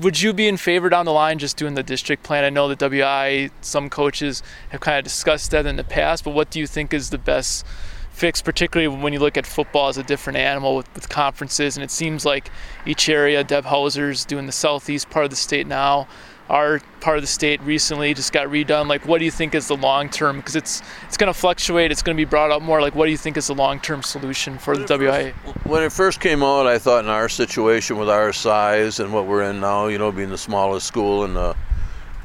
would 0.00 0.20
you 0.20 0.32
be 0.32 0.48
in 0.48 0.56
favor 0.56 0.88
down 0.88 1.04
the 1.04 1.12
line 1.12 1.38
just 1.38 1.56
doing 1.56 1.74
the 1.74 1.82
district 1.82 2.22
plan? 2.22 2.44
I 2.44 2.50
know 2.50 2.68
the 2.68 2.76
wi 2.76 3.50
some 3.60 3.90
coaches 3.90 4.42
have 4.70 4.80
kind 4.80 4.98
of 4.98 5.04
discussed 5.04 5.50
that 5.50 5.66
in 5.66 5.76
the 5.76 5.84
past 5.84 6.24
but 6.24 6.30
what 6.30 6.50
do 6.50 6.58
you 6.58 6.66
think 6.66 6.94
is 6.94 7.10
the 7.10 7.18
best 7.18 7.66
fix 8.10 8.42
particularly 8.42 8.88
when 8.94 9.12
you 9.12 9.18
look 9.18 9.36
at 9.36 9.46
football 9.46 9.88
as 9.88 9.96
a 9.96 10.02
different 10.02 10.38
animal 10.38 10.76
with, 10.76 10.94
with 10.94 11.08
conferences? 11.08 11.76
And 11.76 11.84
it 11.84 11.90
seems 11.90 12.24
like 12.24 12.50
each 12.86 13.08
area 13.08 13.44
deb 13.44 13.64
hauser's 13.64 14.24
doing 14.24 14.46
the 14.46 14.52
southeast 14.52 15.10
part 15.10 15.24
of 15.24 15.30
the 15.30 15.36
state 15.36 15.66
now 15.66 16.08
our 16.52 16.80
part 17.00 17.16
of 17.16 17.22
the 17.22 17.28
state 17.28 17.60
recently 17.62 18.12
just 18.12 18.30
got 18.30 18.46
redone. 18.46 18.86
Like, 18.86 19.06
what 19.06 19.18
do 19.18 19.24
you 19.24 19.30
think 19.30 19.54
is 19.54 19.68
the 19.68 19.76
long 19.76 20.10
term? 20.10 20.36
Because 20.36 20.54
it's 20.54 20.82
it's 21.04 21.16
going 21.16 21.32
to 21.32 21.38
fluctuate. 21.38 21.90
It's 21.90 22.02
going 22.02 22.14
to 22.14 22.20
be 22.20 22.28
brought 22.28 22.50
up 22.50 22.60
more. 22.60 22.82
Like, 22.82 22.94
what 22.94 23.06
do 23.06 23.10
you 23.10 23.16
think 23.16 23.38
is 23.38 23.46
the 23.46 23.54
long 23.54 23.80
term 23.80 24.02
solution 24.02 24.58
for 24.58 24.74
when 24.74 24.82
the 24.82 24.98
WIAA? 24.98 25.32
when 25.64 25.82
it 25.82 25.90
first 25.90 26.20
came 26.20 26.42
out, 26.42 26.66
I 26.66 26.78
thought 26.78 27.04
in 27.04 27.10
our 27.10 27.30
situation 27.30 27.96
with 27.96 28.10
our 28.10 28.34
size 28.34 29.00
and 29.00 29.12
what 29.12 29.26
we're 29.26 29.42
in 29.42 29.60
now, 29.60 29.86
you 29.86 29.96
know, 29.96 30.12
being 30.12 30.28
the 30.28 30.38
smallest 30.38 30.86
school 30.86 31.24
in 31.24 31.32
the 31.34 31.56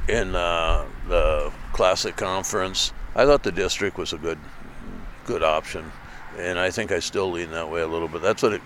in 0.08 0.34
uh, 0.34 0.84
the 1.08 1.50
classic 1.72 2.16
conference, 2.16 2.92
I 3.16 3.24
thought 3.24 3.42
the 3.42 3.52
district 3.52 3.96
was 3.96 4.12
a 4.12 4.18
good 4.18 4.38
good 5.24 5.42
option, 5.42 5.90
and 6.36 6.58
I 6.58 6.70
think 6.70 6.92
I 6.92 6.98
still 6.98 7.30
lean 7.30 7.50
that 7.52 7.70
way 7.70 7.80
a 7.80 7.88
little 7.88 8.08
bit. 8.08 8.20
That's 8.20 8.42
what 8.42 8.52
it 8.52 8.62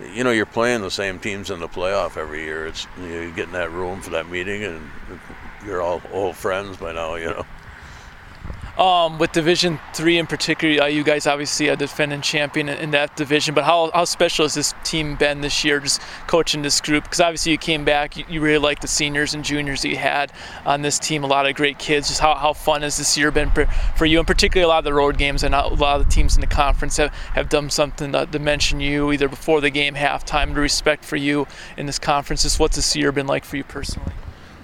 you 0.00 0.24
know, 0.24 0.30
you're 0.30 0.46
playing 0.46 0.82
the 0.82 0.90
same 0.90 1.18
teams 1.18 1.50
in 1.50 1.60
the 1.60 1.68
playoff 1.68 2.16
every 2.16 2.44
year. 2.44 2.66
It's 2.66 2.86
you, 2.98 3.08
know, 3.08 3.20
you 3.22 3.32
get 3.32 3.46
in 3.46 3.52
that 3.52 3.72
room 3.72 4.00
for 4.00 4.10
that 4.10 4.28
meeting, 4.28 4.64
and 4.64 4.90
you're 5.64 5.82
all 5.82 6.00
old 6.12 6.36
friends 6.36 6.76
by 6.76 6.92
now. 6.92 7.16
You 7.16 7.26
know. 7.26 7.46
Um, 8.78 9.18
with 9.18 9.32
Division 9.32 9.80
Three 9.92 10.18
in 10.18 10.28
particular, 10.28 10.84
uh, 10.84 10.86
you 10.86 11.02
guys 11.02 11.26
obviously 11.26 11.66
a 11.66 11.74
defending 11.74 12.20
champion 12.20 12.68
in, 12.68 12.92
that 12.92 13.16
division. 13.16 13.52
But 13.52 13.64
how, 13.64 13.90
how 13.92 14.04
special 14.04 14.44
has 14.44 14.54
this 14.54 14.72
team 14.84 15.16
been 15.16 15.40
this 15.40 15.64
year, 15.64 15.80
just 15.80 16.00
coaching 16.28 16.62
this 16.62 16.80
group? 16.80 17.02
Because 17.02 17.18
obviously 17.18 17.50
you 17.50 17.58
came 17.58 17.84
back, 17.84 18.16
you, 18.16 18.24
you, 18.28 18.40
really 18.40 18.58
like 18.58 18.78
the 18.78 18.86
seniors 18.86 19.34
and 19.34 19.44
juniors 19.44 19.82
that 19.82 19.88
you 19.88 19.96
had 19.96 20.32
on 20.64 20.82
this 20.82 21.00
team. 21.00 21.24
A 21.24 21.26
lot 21.26 21.44
of 21.44 21.56
great 21.56 21.80
kids. 21.80 22.06
Just 22.06 22.20
how, 22.20 22.36
how 22.36 22.52
fun 22.52 22.82
has 22.82 22.96
this 22.98 23.18
year 23.18 23.32
been 23.32 23.50
for, 23.50 23.66
for 23.96 24.06
you, 24.06 24.18
and 24.18 24.26
particularly 24.28 24.64
a 24.64 24.68
lot 24.68 24.78
of 24.78 24.84
the 24.84 24.94
road 24.94 25.18
games 25.18 25.42
and 25.42 25.56
a 25.56 25.66
lot 25.66 26.00
of 26.00 26.06
the 26.06 26.12
teams 26.12 26.36
in 26.36 26.40
the 26.40 26.46
conference 26.46 26.98
have, 26.98 27.12
have 27.12 27.48
done 27.48 27.70
something 27.70 28.12
to, 28.12 28.26
to 28.26 28.38
mention 28.38 28.78
you 28.78 29.10
either 29.10 29.28
before 29.28 29.60
the 29.60 29.70
game, 29.70 29.96
halftime, 29.96 30.54
to 30.54 30.60
respect 30.60 31.04
for 31.04 31.16
you 31.16 31.48
in 31.76 31.86
this 31.86 31.98
conference. 31.98 32.44
Just 32.44 32.60
what's 32.60 32.76
this 32.76 32.94
year 32.94 33.10
been 33.10 33.26
like 33.26 33.44
for 33.44 33.56
you 33.56 33.64
personally? 33.64 34.12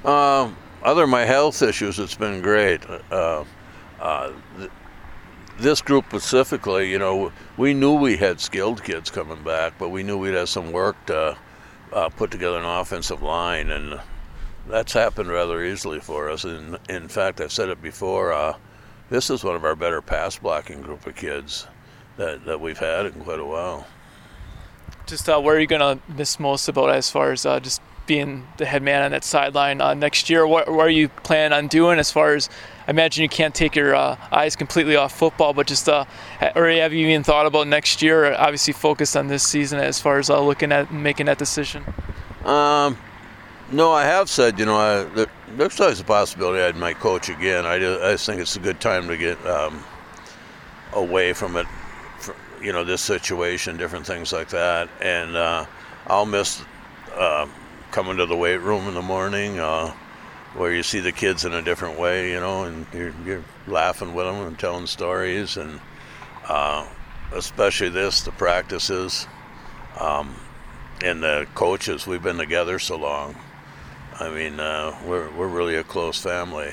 Um, 0.05 0.57
other 0.85 1.01
than 1.01 1.11
my 1.11 1.25
health 1.25 1.63
issues, 1.63 1.99
it's 1.99 2.15
been 2.15 2.43
great. 2.43 2.81
Uh, 3.11 3.43
uh, 4.05 4.33
th- 4.59 4.71
this 5.59 5.81
group 5.81 6.05
specifically, 6.09 6.91
you 6.91 6.99
know, 6.99 7.33
we 7.57 7.75
knew 7.75 7.95
we 7.95 8.17
had 8.17 8.41
skilled 8.41 8.85
kids 8.85 9.11
coming 9.11 9.43
back, 9.43 9.79
but 9.79 9.89
we 9.89 10.03
knew 10.03 10.19
we'd 10.19 10.35
have 10.35 10.49
some 10.49 10.73
work 10.73 11.07
to 11.07 11.37
uh, 11.93 12.09
put 12.11 12.31
together 12.31 12.59
an 12.59 12.65
offensive 12.65 13.23
line, 13.23 13.71
and 13.71 13.99
that's 14.69 14.93
happened 14.93 15.31
rather 15.31 15.65
easily 15.65 16.01
for 16.01 16.29
us. 16.31 16.45
And 16.45 16.79
in 16.89 17.09
fact, 17.09 17.41
I've 17.41 17.53
said 17.53 17.69
it 17.69 17.81
before. 17.81 18.33
Uh, 18.33 18.57
this 19.11 19.31
is 19.31 19.43
one 19.43 19.57
of 19.57 19.65
our 19.65 19.77
better 19.77 20.03
pass 20.03 20.39
blocking 20.39 20.83
group 20.83 21.07
of 21.07 21.17
kids 21.17 21.67
that, 22.17 22.45
that 22.45 22.61
we've 22.61 22.79
had 22.79 23.07
in 23.07 23.13
quite 23.13 23.39
a 23.39 23.45
while. 23.45 23.87
Just 25.07 25.29
uh, 25.29 25.41
where 25.41 25.57
are 25.57 25.61
you 25.61 25.67
going 25.67 25.81
to 25.99 26.03
miss 26.13 26.41
most 26.41 26.69
about 26.69 26.91
as 26.91 27.11
far 27.11 27.33
as 27.33 27.45
uh, 27.47 27.61
just 27.61 27.81
being 28.07 28.47
the 28.59 28.67
head 28.67 28.83
man 28.83 29.03
on 29.03 29.11
that 29.13 29.25
sideline 29.25 29.81
uh, 29.81 29.95
next 29.95 30.31
year? 30.31 30.47
What, 30.47 30.69
what, 30.69 30.87
are 30.87 30.91
you 30.91 31.09
planning 31.09 31.57
on 31.57 31.69
doing 31.69 31.99
as 31.99 32.11
far 32.11 32.35
as 32.35 32.49
I 32.87 32.91
imagine 32.91 33.23
you 33.23 33.29
can't 33.29 33.55
take 33.55 33.75
your 33.75 33.95
uh, 33.95 34.17
eyes 34.31 34.57
completely 34.57 34.97
off 34.97 35.17
football, 35.17 35.53
but 35.53 35.67
just 35.67 35.89
uh, 35.89 36.05
or 36.55 36.69
have 36.69 36.93
you 36.93 37.07
even 37.09 37.25
thought 37.25 37.47
about 37.47 37.67
next 37.67 38.03
year? 38.03 38.35
Obviously, 38.35 38.73
focused 38.73 39.17
on 39.17 39.29
this 39.29 39.43
season 39.43 39.79
as 39.79 40.01
far 40.01 40.19
as 40.19 40.31
uh, 40.31 40.41
looking 40.41 40.73
at 40.73 40.93
making 40.93 41.27
that 41.27 41.39
decision. 41.39 41.85
Um, 42.45 42.97
No, 43.73 43.93
I 43.93 44.05
have 44.05 44.29
said, 44.29 44.59
you 44.59 44.67
know, 44.67 44.77
I, 44.77 45.05
there, 45.15 45.27
there's 45.57 45.81
always 45.81 45.99
a 45.99 46.05
possibility 46.05 46.63
I'd 46.63 46.77
might 46.77 47.01
coach 47.01 47.31
again. 47.31 47.65
I, 47.65 47.79
just, 47.79 48.03
I 48.03 48.13
just 48.13 48.27
think 48.27 48.41
it's 48.41 48.57
a 48.57 48.61
good 48.61 48.79
time 48.79 49.09
to 49.09 49.17
get 49.17 49.45
um, 49.47 49.83
away 50.93 51.33
from 51.33 51.57
it, 51.57 51.67
from, 52.19 52.35
you 52.61 52.73
know, 52.73 52.85
this 52.85 53.01
situation, 53.01 53.79
different 53.79 54.07
things 54.07 54.33
like 54.33 54.49
that. 54.51 54.91
And 55.01 55.35
uh, 55.35 55.65
I'll 56.07 56.27
miss 56.27 56.63
uh, 57.15 57.49
coming 57.91 58.19
to 58.19 58.27
the 58.27 58.37
weight 58.37 58.61
room 58.61 58.87
in 58.87 58.95
the 58.95 59.03
morning 59.03 59.59
uh, 59.59 59.95
where 60.55 60.73
you 60.73 60.83
see 60.83 61.01
the 61.01 61.13
kids 61.13 61.45
in 61.45 61.53
a 61.53 61.63
different 61.63 61.99
way, 61.99 62.31
you 62.31 62.41
know, 62.41 62.65
and 62.65 62.87
you're, 62.93 63.15
you're 63.25 63.45
laughing 63.67 64.15
with 64.15 64.27
them 64.27 64.47
and 64.47 64.59
telling 64.59 64.87
stories. 64.87 65.57
And 65.57 65.81
uh, 66.49 66.87
especially 67.33 67.89
this, 67.89 68.23
the 68.23 68.33
practices. 68.33 69.27
Um, 69.99 70.35
and 71.03 71.23
the 71.23 71.47
coaches, 71.55 72.07
we've 72.07 72.23
been 72.23 72.39
together 72.39 72.79
so 72.79 72.97
long. 72.97 73.37
I 74.21 74.31
mean, 74.31 74.61
uh, 74.61 74.97
we're, 75.05 75.29
we're 75.37 75.49
really 75.49 75.75
a 75.75 75.85
close 75.85 76.21
family 76.21 76.73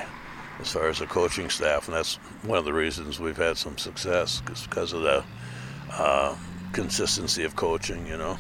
as 0.60 0.72
far 0.72 0.88
as 0.90 1.00
the 1.00 1.08
coaching 1.08 1.50
staff, 1.50 1.88
and 1.88 1.98
that's 1.98 2.16
one 2.44 2.60
of 2.60 2.66
the 2.66 2.74
reasons 2.74 3.20
we've 3.20 3.38
had 3.38 3.58
some 3.58 3.78
success 3.80 4.42
because 4.42 4.94
of 4.94 5.02
the 5.02 5.24
uh, 5.92 6.36
consistency 6.72 7.44
of 7.44 7.56
coaching, 7.56 8.06
you 8.06 8.18
know. 8.18 8.38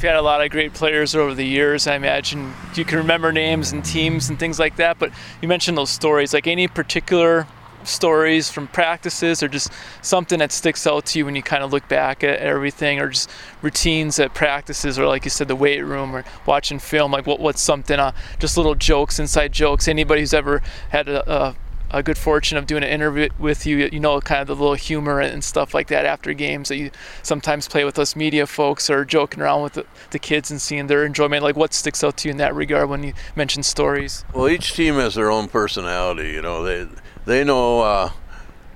You've 0.00 0.08
had 0.08 0.16
a 0.16 0.22
lot 0.22 0.40
of 0.40 0.50
great 0.50 0.72
players 0.72 1.14
over 1.14 1.34
the 1.34 1.44
years. 1.44 1.86
I 1.86 1.94
imagine 1.94 2.54
you 2.74 2.86
can 2.86 2.96
remember 2.96 3.32
names 3.32 3.72
and 3.72 3.84
teams 3.84 4.30
and 4.30 4.38
things 4.38 4.58
like 4.58 4.76
that, 4.76 4.98
but 4.98 5.12
you 5.42 5.48
mentioned 5.48 5.76
those 5.76 5.90
stories. 5.90 6.32
Like 6.32 6.46
any 6.46 6.68
particular 6.68 7.46
stories 7.84 8.50
from 8.50 8.66
practices 8.68 9.42
or 9.42 9.48
just 9.48 9.70
something 10.00 10.38
that 10.38 10.52
sticks 10.52 10.86
out 10.86 11.04
to 11.04 11.18
you 11.18 11.26
when 11.26 11.36
you 11.36 11.42
kind 11.42 11.62
of 11.62 11.70
look 11.70 11.86
back 11.86 12.24
at 12.24 12.38
everything 12.38 12.98
or 12.98 13.10
just 13.10 13.28
routines 13.60 14.18
at 14.18 14.32
practices 14.32 14.98
or 14.98 15.06
like 15.06 15.24
you 15.24 15.30
said 15.30 15.48
the 15.48 15.56
weight 15.56 15.82
room 15.82 16.16
or 16.16 16.24
watching 16.46 16.78
film 16.78 17.12
like 17.12 17.26
what 17.26 17.40
what's 17.40 17.60
something 17.62 17.98
uh, 17.98 18.12
just 18.38 18.58
little 18.58 18.74
jokes 18.74 19.18
inside 19.18 19.50
jokes 19.50 19.88
anybody 19.88 20.20
who's 20.20 20.34
ever 20.34 20.62
had 20.90 21.08
a, 21.08 21.30
a 21.30 21.56
a 21.90 22.02
good 22.02 22.18
fortune 22.18 22.56
of 22.56 22.66
doing 22.66 22.82
an 22.82 22.88
interview 22.88 23.28
with 23.38 23.66
you, 23.66 23.88
you 23.92 24.00
know, 24.00 24.20
kind 24.20 24.40
of 24.40 24.46
the 24.46 24.54
little 24.54 24.74
humor 24.74 25.20
and 25.20 25.42
stuff 25.42 25.74
like 25.74 25.88
that 25.88 26.04
after 26.06 26.32
games 26.32 26.68
that 26.68 26.76
you 26.76 26.90
sometimes 27.22 27.68
play 27.68 27.84
with 27.84 27.98
us 27.98 28.14
media 28.14 28.46
folks 28.46 28.88
or 28.88 29.04
joking 29.04 29.40
around 29.40 29.62
with 29.62 29.72
the, 29.74 29.86
the, 30.10 30.18
kids 30.18 30.50
and 30.50 30.60
seeing 30.60 30.86
their 30.86 31.04
enjoyment. 31.04 31.42
Like, 31.42 31.56
what 31.56 31.74
sticks 31.74 32.04
out 32.04 32.16
to 32.18 32.28
you 32.28 32.32
in 32.32 32.36
that 32.38 32.54
regard 32.54 32.88
when 32.88 33.02
you 33.02 33.12
mention 33.34 33.62
stories? 33.62 34.24
Well, 34.32 34.48
each 34.48 34.74
team 34.74 34.94
has 34.94 35.14
their 35.14 35.30
own 35.30 35.48
personality. 35.48 36.30
You 36.30 36.42
know, 36.42 36.62
they 36.62 36.86
they 37.24 37.44
know. 37.44 37.80
Uh, 37.80 38.10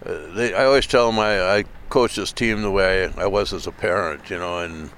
they, 0.05 0.55
I 0.55 0.65
always 0.65 0.87
tell 0.87 1.11
them 1.11 1.19
I, 1.19 1.59
I 1.59 1.65
coach 1.89 2.17
this 2.17 2.33
team 2.33 2.63
the 2.63 2.71
way 2.71 3.11
I 3.17 3.27
was 3.27 3.53
as 3.53 3.67
a 3.67 3.73
parent, 3.73 4.29
you 4.29 4.39
know, 4.39 4.59
and 4.59 4.91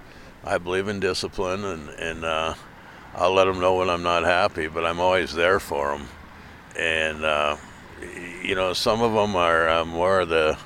I 0.45 0.59
believe 0.59 0.89
in 0.89 1.01
discipline, 1.01 1.65
and 1.65 1.89
and 1.91 2.25
uh, 2.25 2.55
I'll 3.15 3.35
let 3.35 3.45
them 3.45 3.61
know 3.61 3.75
when 3.75 3.91
I'm 3.91 4.03
not 4.03 4.25
happy, 4.25 4.69
but 4.69 4.85
I'm 4.85 5.01
always 5.01 5.35
there 5.35 5.61
for 5.61 5.97
them. 5.97 6.09
And 6.77 7.25
uh, 7.25 7.57
you 8.43 8.55
know, 8.55 8.73
some 8.73 9.03
of 9.03 9.13
them 9.13 9.37
are 9.37 9.69
uh, 9.69 9.85
more 9.85 10.25
the 10.25 10.59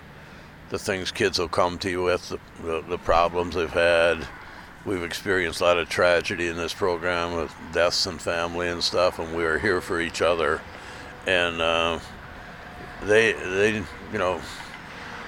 the 0.70 0.78
things 0.78 1.10
kids 1.10 1.38
will 1.38 1.48
come 1.48 1.78
to 1.78 1.90
you 1.90 2.00
with, 2.02 2.28
the, 2.62 2.80
the, 2.88 2.98
problems 2.98 3.56
they've 3.56 3.68
had. 3.68 4.24
We've 4.86 5.02
experienced 5.02 5.60
a 5.60 5.64
lot 5.64 5.78
of 5.78 5.88
tragedy 5.88 6.46
in 6.46 6.56
this 6.56 6.72
program 6.72 7.34
with 7.34 7.52
deaths 7.72 8.06
and 8.06 8.22
family 8.22 8.68
and 8.68 8.82
stuff, 8.82 9.18
and 9.18 9.36
we 9.36 9.44
are 9.44 9.58
here 9.58 9.80
for 9.80 10.00
each 10.00 10.22
other. 10.22 10.60
And 11.26 11.60
uh, 11.60 11.98
they 13.02 13.32
they 13.32 13.76
you 14.12 14.18
know 14.18 14.40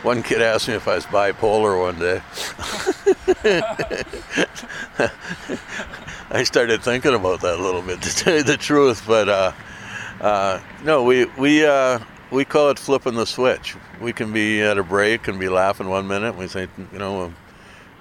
one 0.03 0.23
kid 0.23 0.43
asked 0.43 0.69
me 0.69 0.75
if 0.75 0.89
I 0.89 0.97
was 0.97 1.07
bipolar 1.07 1.81
one 1.81 1.99
day. 1.99 2.23
I 6.31 6.45
started 6.45 6.83
thinking 6.83 7.15
about 7.15 7.41
that 7.43 7.59
a 7.59 7.63
little 7.63 7.83
bit 7.83 8.01
to 8.03 8.15
tell 8.15 8.37
you 8.37 8.43
the 8.43 8.57
truth, 8.57 9.05
but 9.07 9.29
uh, 9.29 9.53
uh, 10.23 10.61
no, 10.85 11.03
we 11.03 11.25
we 11.37 11.67
uh, 11.67 11.99
we 12.31 12.45
call 12.45 12.71
it 12.71 12.79
flipping 12.79 13.15
the 13.15 13.27
switch. 13.27 13.77
We 14.01 14.13
can 14.13 14.33
be 14.33 14.63
at 14.63 14.79
a 14.79 14.83
break 14.85 15.27
and 15.27 15.39
be 15.39 15.49
laughing 15.49 15.89
one 15.89 16.07
minute. 16.07 16.31
And 16.31 16.39
we 16.39 16.47
think 16.47 16.71
you 16.93 16.99
know 16.99 17.35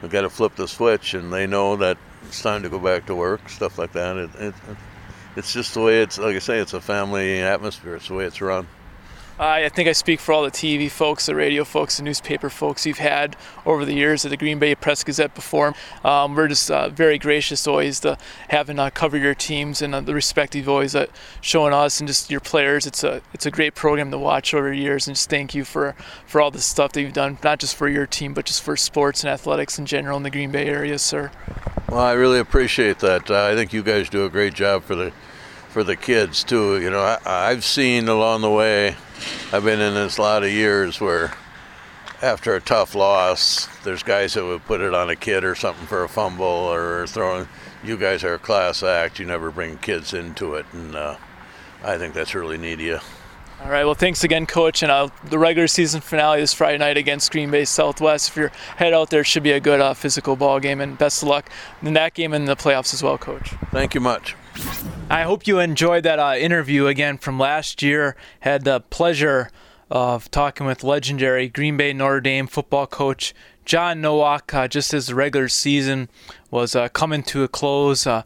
we've 0.01 0.11
got 0.11 0.21
to 0.21 0.29
flip 0.29 0.55
the 0.55 0.67
switch, 0.67 1.15
and 1.15 1.33
they 1.33 1.47
know 1.47 1.75
that 1.77 1.97
it's 2.27 2.41
time 2.41 2.61
to 2.61 2.69
go 2.69 2.77
back 2.77 3.07
to 3.07 3.15
work, 3.15 3.49
stuff 3.49 3.79
like 3.79 3.93
that. 3.93 4.17
It, 4.17 4.29
it, 4.35 4.53
it's 5.35 5.51
just 5.51 5.73
the 5.73 5.81
way 5.81 6.03
it's 6.03 6.19
like 6.19 6.35
I 6.35 6.39
say, 6.39 6.59
it's 6.59 6.73
a 6.73 6.81
family 6.81 7.41
atmosphere. 7.41 7.95
It's 7.95 8.07
the 8.07 8.13
way 8.13 8.25
it's 8.25 8.39
run. 8.39 8.67
I 9.41 9.69
think 9.69 9.89
I 9.89 9.93
speak 9.93 10.19
for 10.19 10.33
all 10.33 10.43
the 10.43 10.51
TV 10.51 10.89
folks, 10.89 11.25
the 11.25 11.33
radio 11.33 11.63
folks, 11.63 11.97
the 11.97 12.03
newspaper 12.03 12.47
folks 12.47 12.85
you've 12.85 12.99
had 12.99 13.35
over 13.65 13.85
the 13.85 13.95
years 13.95 14.23
at 14.23 14.29
the 14.29 14.37
Green 14.37 14.59
Bay 14.59 14.75
Press 14.75 15.03
Gazette 15.03 15.33
before. 15.33 15.73
Um, 16.05 16.35
we're 16.35 16.47
just 16.47 16.69
uh, 16.69 16.89
very 16.89 17.17
gracious 17.17 17.65
always 17.65 17.99
to 18.01 18.19
having 18.49 18.77
uh, 18.77 18.91
cover 18.91 19.17
your 19.17 19.33
teams 19.33 19.81
and 19.81 19.95
uh, 19.95 20.01
the 20.01 20.13
respective 20.13 20.69
always 20.69 20.93
uh, 20.93 21.07
showing 21.41 21.73
us 21.73 21.99
and 21.99 22.07
just 22.07 22.29
your 22.29 22.39
players. 22.39 22.85
It's 22.85 23.03
a 23.03 23.23
it's 23.33 23.47
a 23.47 23.51
great 23.51 23.73
program 23.73 24.11
to 24.11 24.19
watch 24.19 24.53
over 24.53 24.69
the 24.69 24.77
years, 24.77 25.07
and 25.07 25.15
just 25.15 25.31
thank 25.31 25.55
you 25.55 25.65
for 25.65 25.95
for 26.27 26.39
all 26.39 26.51
the 26.51 26.61
stuff 26.61 26.91
that 26.91 27.01
you've 27.01 27.13
done, 27.13 27.39
not 27.43 27.57
just 27.57 27.75
for 27.75 27.87
your 27.89 28.05
team, 28.05 28.35
but 28.35 28.45
just 28.45 28.61
for 28.61 28.77
sports 28.77 29.23
and 29.23 29.31
athletics 29.31 29.79
in 29.79 29.87
general 29.87 30.17
in 30.17 30.23
the 30.23 30.29
Green 30.29 30.51
Bay 30.51 30.67
area, 30.67 30.99
sir. 30.99 31.31
Well, 31.89 31.99
I 31.99 32.13
really 32.13 32.37
appreciate 32.37 32.99
that. 32.99 33.31
I 33.31 33.55
think 33.55 33.73
you 33.73 33.81
guys 33.81 34.07
do 34.07 34.23
a 34.23 34.29
great 34.29 34.53
job 34.53 34.83
for 34.83 34.93
the 34.93 35.11
for 35.69 35.83
the 35.83 35.95
kids 35.95 36.43
too. 36.43 36.79
You 36.79 36.91
know, 36.91 36.99
I, 36.99 37.17
I've 37.25 37.65
seen 37.65 38.07
along 38.07 38.41
the 38.41 38.51
way 38.51 38.97
I've 39.51 39.63
been 39.63 39.81
in 39.81 39.93
this 39.93 40.17
a 40.17 40.21
lot 40.21 40.43
of 40.43 40.51
years 40.51 40.99
where 40.99 41.33
after 42.21 42.55
a 42.55 42.61
tough 42.61 42.95
loss, 42.95 43.67
there's 43.83 44.03
guys 44.03 44.35
that 44.35 44.45
would 44.45 44.63
put 44.65 44.81
it 44.81 44.93
on 44.93 45.09
a 45.09 45.15
kid 45.15 45.43
or 45.43 45.55
something 45.55 45.87
for 45.87 46.03
a 46.03 46.09
fumble 46.09 46.45
or 46.45 47.07
throwing. 47.07 47.47
You 47.83 47.97
guys 47.97 48.23
are 48.23 48.35
a 48.35 48.39
class 48.39 48.83
act. 48.83 49.19
You 49.19 49.25
never 49.25 49.49
bring 49.49 49.77
kids 49.77 50.13
into 50.13 50.55
it, 50.55 50.65
and 50.71 50.95
uh, 50.95 51.17
I 51.83 51.97
think 51.97 52.13
that's 52.13 52.35
really 52.35 52.57
neat 52.57 52.73
of 52.73 52.81
you. 52.81 52.99
All 53.63 53.69
right. 53.69 53.85
Well, 53.85 53.93
thanks 53.93 54.23
again, 54.23 54.47
Coach. 54.47 54.81
And 54.81 54.91
uh, 54.91 55.09
the 55.23 55.37
regular 55.37 55.67
season 55.67 56.01
finale 56.01 56.41
is 56.41 56.51
Friday 56.51 56.79
night 56.79 56.97
against 56.97 57.31
Green 57.31 57.51
Bay 57.51 57.63
Southwest. 57.63 58.29
If 58.29 58.37
you're 58.37 58.51
head 58.77 58.91
out 58.91 59.11
there, 59.11 59.21
it 59.21 59.27
should 59.27 59.43
be 59.43 59.51
a 59.51 59.59
good 59.59 59.79
uh, 59.79 59.93
physical 59.93 60.35
ball 60.35 60.59
game. 60.59 60.81
And 60.81 60.97
best 60.97 61.21
of 61.21 61.29
luck 61.29 61.49
in 61.83 61.93
that 61.93 62.15
game 62.15 62.33
and 62.33 62.47
the 62.47 62.55
playoffs 62.55 62.91
as 62.93 63.03
well, 63.03 63.19
Coach. 63.19 63.53
Thank 63.71 63.93
you 63.93 64.01
much. 64.01 64.35
I 65.11 65.23
hope 65.23 65.45
you 65.45 65.59
enjoyed 65.59 66.03
that 66.03 66.17
uh, 66.17 66.35
interview 66.37 66.87
again 66.87 67.19
from 67.19 67.37
last 67.37 67.83
year. 67.83 68.15
Had 68.39 68.63
the 68.63 68.79
pleasure 68.79 69.51
of 69.91 70.31
talking 70.31 70.65
with 70.65 70.83
legendary 70.83 71.47
Green 71.47 71.77
Bay 71.77 71.93
Notre 71.93 72.21
Dame 72.21 72.47
football 72.47 72.87
coach 72.87 73.33
John 73.65 74.01
Nowak 74.01 74.53
uh, 74.53 74.67
just 74.67 74.93
as 74.93 75.07
the 75.07 75.15
regular 75.15 75.49
season 75.49 76.09
was 76.49 76.75
uh, 76.75 76.89
coming 76.89 77.23
to 77.23 77.43
a 77.43 77.47
close 77.47 78.07
uh, 78.07 78.23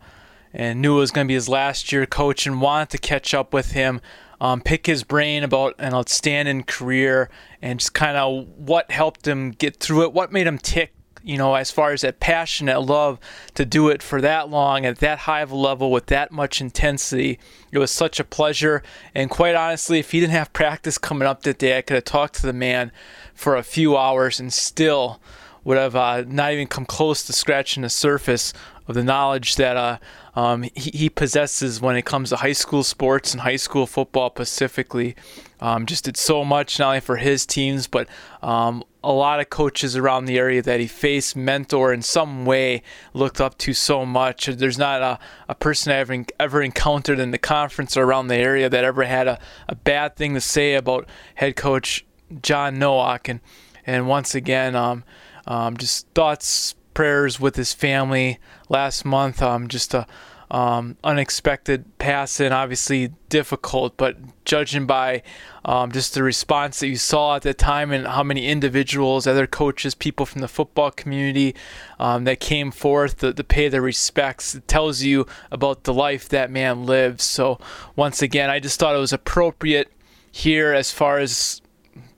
and 0.53 0.81
knew 0.81 0.97
it 0.97 0.99
was 1.01 1.11
going 1.11 1.27
to 1.27 1.27
be 1.27 1.33
his 1.33 1.49
last 1.49 1.91
year 1.91 2.05
coach 2.05 2.47
and 2.47 2.61
wanted 2.61 2.89
to 2.91 2.97
catch 2.97 3.33
up 3.33 3.51
with 3.51 3.71
him, 3.71 3.99
um, 4.41 4.61
pick 4.61 4.85
his 4.85 5.03
brain 5.03 5.43
about 5.43 5.75
an 5.79 5.93
outstanding 5.93 6.63
career 6.63 7.29
and 7.61 7.79
just 7.79 7.93
kind 7.93 8.17
of 8.17 8.47
what 8.57 8.91
helped 8.91 9.27
him 9.27 9.51
get 9.51 9.77
through 9.77 10.03
it, 10.03 10.13
what 10.13 10.31
made 10.31 10.47
him 10.47 10.57
tick 10.57 10.91
you 11.25 11.39
know, 11.39 11.55
as 11.55 11.71
far 11.71 11.91
as 11.91 12.01
that 12.01 12.19
passion, 12.19 12.67
that 12.67 12.83
love 12.83 13.19
to 13.55 13.65
do 13.65 13.89
it 13.89 14.03
for 14.03 14.21
that 14.21 14.47
long 14.49 14.85
at 14.85 14.99
that 14.99 15.19
high 15.19 15.41
of 15.41 15.49
a 15.49 15.55
level 15.55 15.91
with 15.91 16.05
that 16.05 16.31
much 16.31 16.61
intensity. 16.61 17.39
It 17.71 17.79
was 17.79 17.89
such 17.89 18.19
a 18.19 18.23
pleasure. 18.23 18.83
And 19.15 19.27
quite 19.27 19.55
honestly, 19.55 19.97
if 19.97 20.11
he 20.11 20.19
didn't 20.19 20.33
have 20.33 20.53
practice 20.53 20.99
coming 20.99 21.27
up 21.27 21.41
that 21.41 21.57
day, 21.57 21.79
I 21.79 21.81
could 21.81 21.95
have 21.95 22.05
talked 22.05 22.35
to 22.35 22.45
the 22.45 22.53
man 22.53 22.91
for 23.33 23.55
a 23.55 23.63
few 23.63 23.97
hours 23.97 24.39
and 24.39 24.53
still 24.53 25.19
would 25.63 25.77
have 25.77 25.95
uh, 25.95 26.23
not 26.27 26.53
even 26.53 26.67
come 26.67 26.85
close 26.85 27.23
to 27.23 27.33
scratching 27.33 27.81
the 27.81 27.89
surface 27.89 28.53
of 28.87 28.95
the 28.95 29.03
knowledge 29.03 29.55
that 29.55 29.77
uh, 29.77 29.97
um, 30.35 30.63
he, 30.63 30.91
he, 30.91 31.09
possesses 31.09 31.81
when 31.81 31.95
it 31.95 32.05
comes 32.05 32.29
to 32.29 32.35
high 32.35 32.53
school 32.53 32.83
sports 32.83 33.31
and 33.31 33.41
high 33.41 33.55
school 33.55 33.87
football 33.87 34.29
specifically. 34.29 35.15
Um, 35.59 35.85
just 35.85 36.03
did 36.03 36.17
so 36.17 36.43
much 36.43 36.77
not 36.77 36.87
only 36.87 36.99
for 36.99 37.15
his 37.15 37.45
teams, 37.45 37.87
but 37.87 38.07
um, 38.43 38.83
a 39.03 39.11
lot 39.11 39.39
of 39.39 39.49
coaches 39.49 39.95
around 39.95 40.25
the 40.25 40.37
area 40.37 40.61
that 40.61 40.79
he 40.79 40.87
faced, 40.87 41.35
mentor 41.35 41.93
in 41.93 42.01
some 42.01 42.45
way, 42.45 42.83
looked 43.13 43.39
up 43.39 43.57
to 43.59 43.73
so 43.73 44.05
much. 44.05 44.47
There's 44.47 44.77
not 44.77 45.01
a, 45.01 45.19
a 45.47 45.55
person 45.55 45.91
I've 45.91 46.25
ever 46.39 46.61
encountered 46.61 47.19
in 47.19 47.31
the 47.31 47.37
conference 47.37 47.95
or 47.95 48.03
around 48.03 48.27
the 48.27 48.35
area 48.35 48.69
that 48.69 48.83
ever 48.83 49.03
had 49.03 49.27
a, 49.27 49.39
a 49.69 49.75
bad 49.75 50.15
thing 50.15 50.33
to 50.33 50.41
say 50.41 50.73
about 50.73 51.07
head 51.35 51.55
coach 51.55 52.05
John 52.41 52.77
Nowak. 52.77 53.29
And, 53.29 53.39
and 53.85 54.07
once 54.07 54.35
again, 54.35 54.75
um, 54.75 55.03
um, 55.47 55.77
just 55.77 56.07
thoughts, 56.15 56.75
prayers 56.95 57.39
with 57.39 57.55
his 57.55 57.73
family 57.73 58.39
last 58.69 59.05
month. 59.05 59.43
Um, 59.43 59.67
just 59.67 59.93
a 59.93 60.07
um, 60.51 60.97
unexpected 61.03 61.97
passing, 61.97 62.51
obviously 62.51 63.11
difficult, 63.29 63.97
but 63.97 64.17
judging 64.45 64.85
by 64.85 65.23
um, 65.63 65.91
just 65.91 66.13
the 66.13 66.23
response 66.23 66.79
that 66.79 66.87
you 66.87 66.97
saw 66.97 67.35
at 67.35 67.41
the 67.41 67.53
time 67.53 67.91
and 67.91 68.05
how 68.05 68.23
many 68.23 68.47
individuals, 68.47 69.25
other 69.25 69.47
coaches, 69.47 69.95
people 69.95 70.25
from 70.25 70.41
the 70.41 70.47
football 70.47 70.91
community 70.91 71.55
um, 71.99 72.25
that 72.25 72.39
came 72.39 72.71
forth 72.71 73.17
to, 73.19 73.33
to, 73.33 73.43
pay 73.43 73.67
their 73.67 73.81
respects, 73.81 74.53
it 74.53 74.67
tells 74.67 75.01
you 75.01 75.25
about 75.51 75.83
the 75.83 75.93
life 75.93 76.29
that 76.29 76.51
man 76.51 76.85
lives. 76.85 77.23
So, 77.23 77.59
once 77.95 78.21
again, 78.21 78.49
I 78.49 78.59
just 78.59 78.79
thought 78.79 78.95
it 78.95 78.99
was 78.99 79.13
appropriate 79.13 79.91
here 80.31 80.73
as 80.73 80.91
far 80.91 81.17
as 81.17 81.61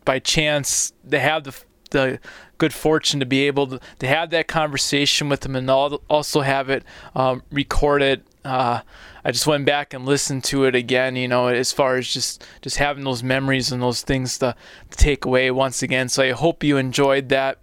by 0.03 0.19
chance 0.19 0.91
to 1.09 1.19
have 1.19 1.43
the 1.43 1.53
the 1.91 2.19
good 2.57 2.73
fortune 2.73 3.19
to 3.19 3.25
be 3.25 3.47
able 3.47 3.67
to, 3.67 3.79
to 3.99 4.07
have 4.07 4.29
that 4.31 4.47
conversation 4.47 5.29
with 5.29 5.41
them 5.41 5.55
and 5.55 5.69
also 5.69 6.41
have 6.41 6.69
it 6.69 6.83
um, 7.15 7.43
recorded 7.51 8.23
uh, 8.47 8.81
I 9.25 9.31
just 9.31 9.45
went 9.45 9.65
back 9.65 9.93
and 9.93 10.05
listened 10.05 10.45
to 10.45 10.63
it 10.63 10.73
again. 10.73 11.17
You 11.17 11.27
know, 11.27 11.47
as 11.47 11.73
far 11.73 11.97
as 11.97 12.07
just 12.07 12.45
just 12.61 12.77
having 12.77 13.03
those 13.03 13.21
memories 13.21 13.71
and 13.71 13.81
those 13.81 14.01
things 14.01 14.37
to, 14.37 14.55
to 14.89 14.97
take 14.97 15.25
away 15.25 15.51
once 15.51 15.83
again. 15.83 16.07
So 16.07 16.23
I 16.23 16.31
hope 16.31 16.63
you 16.63 16.77
enjoyed 16.77 17.29
that. 17.29 17.59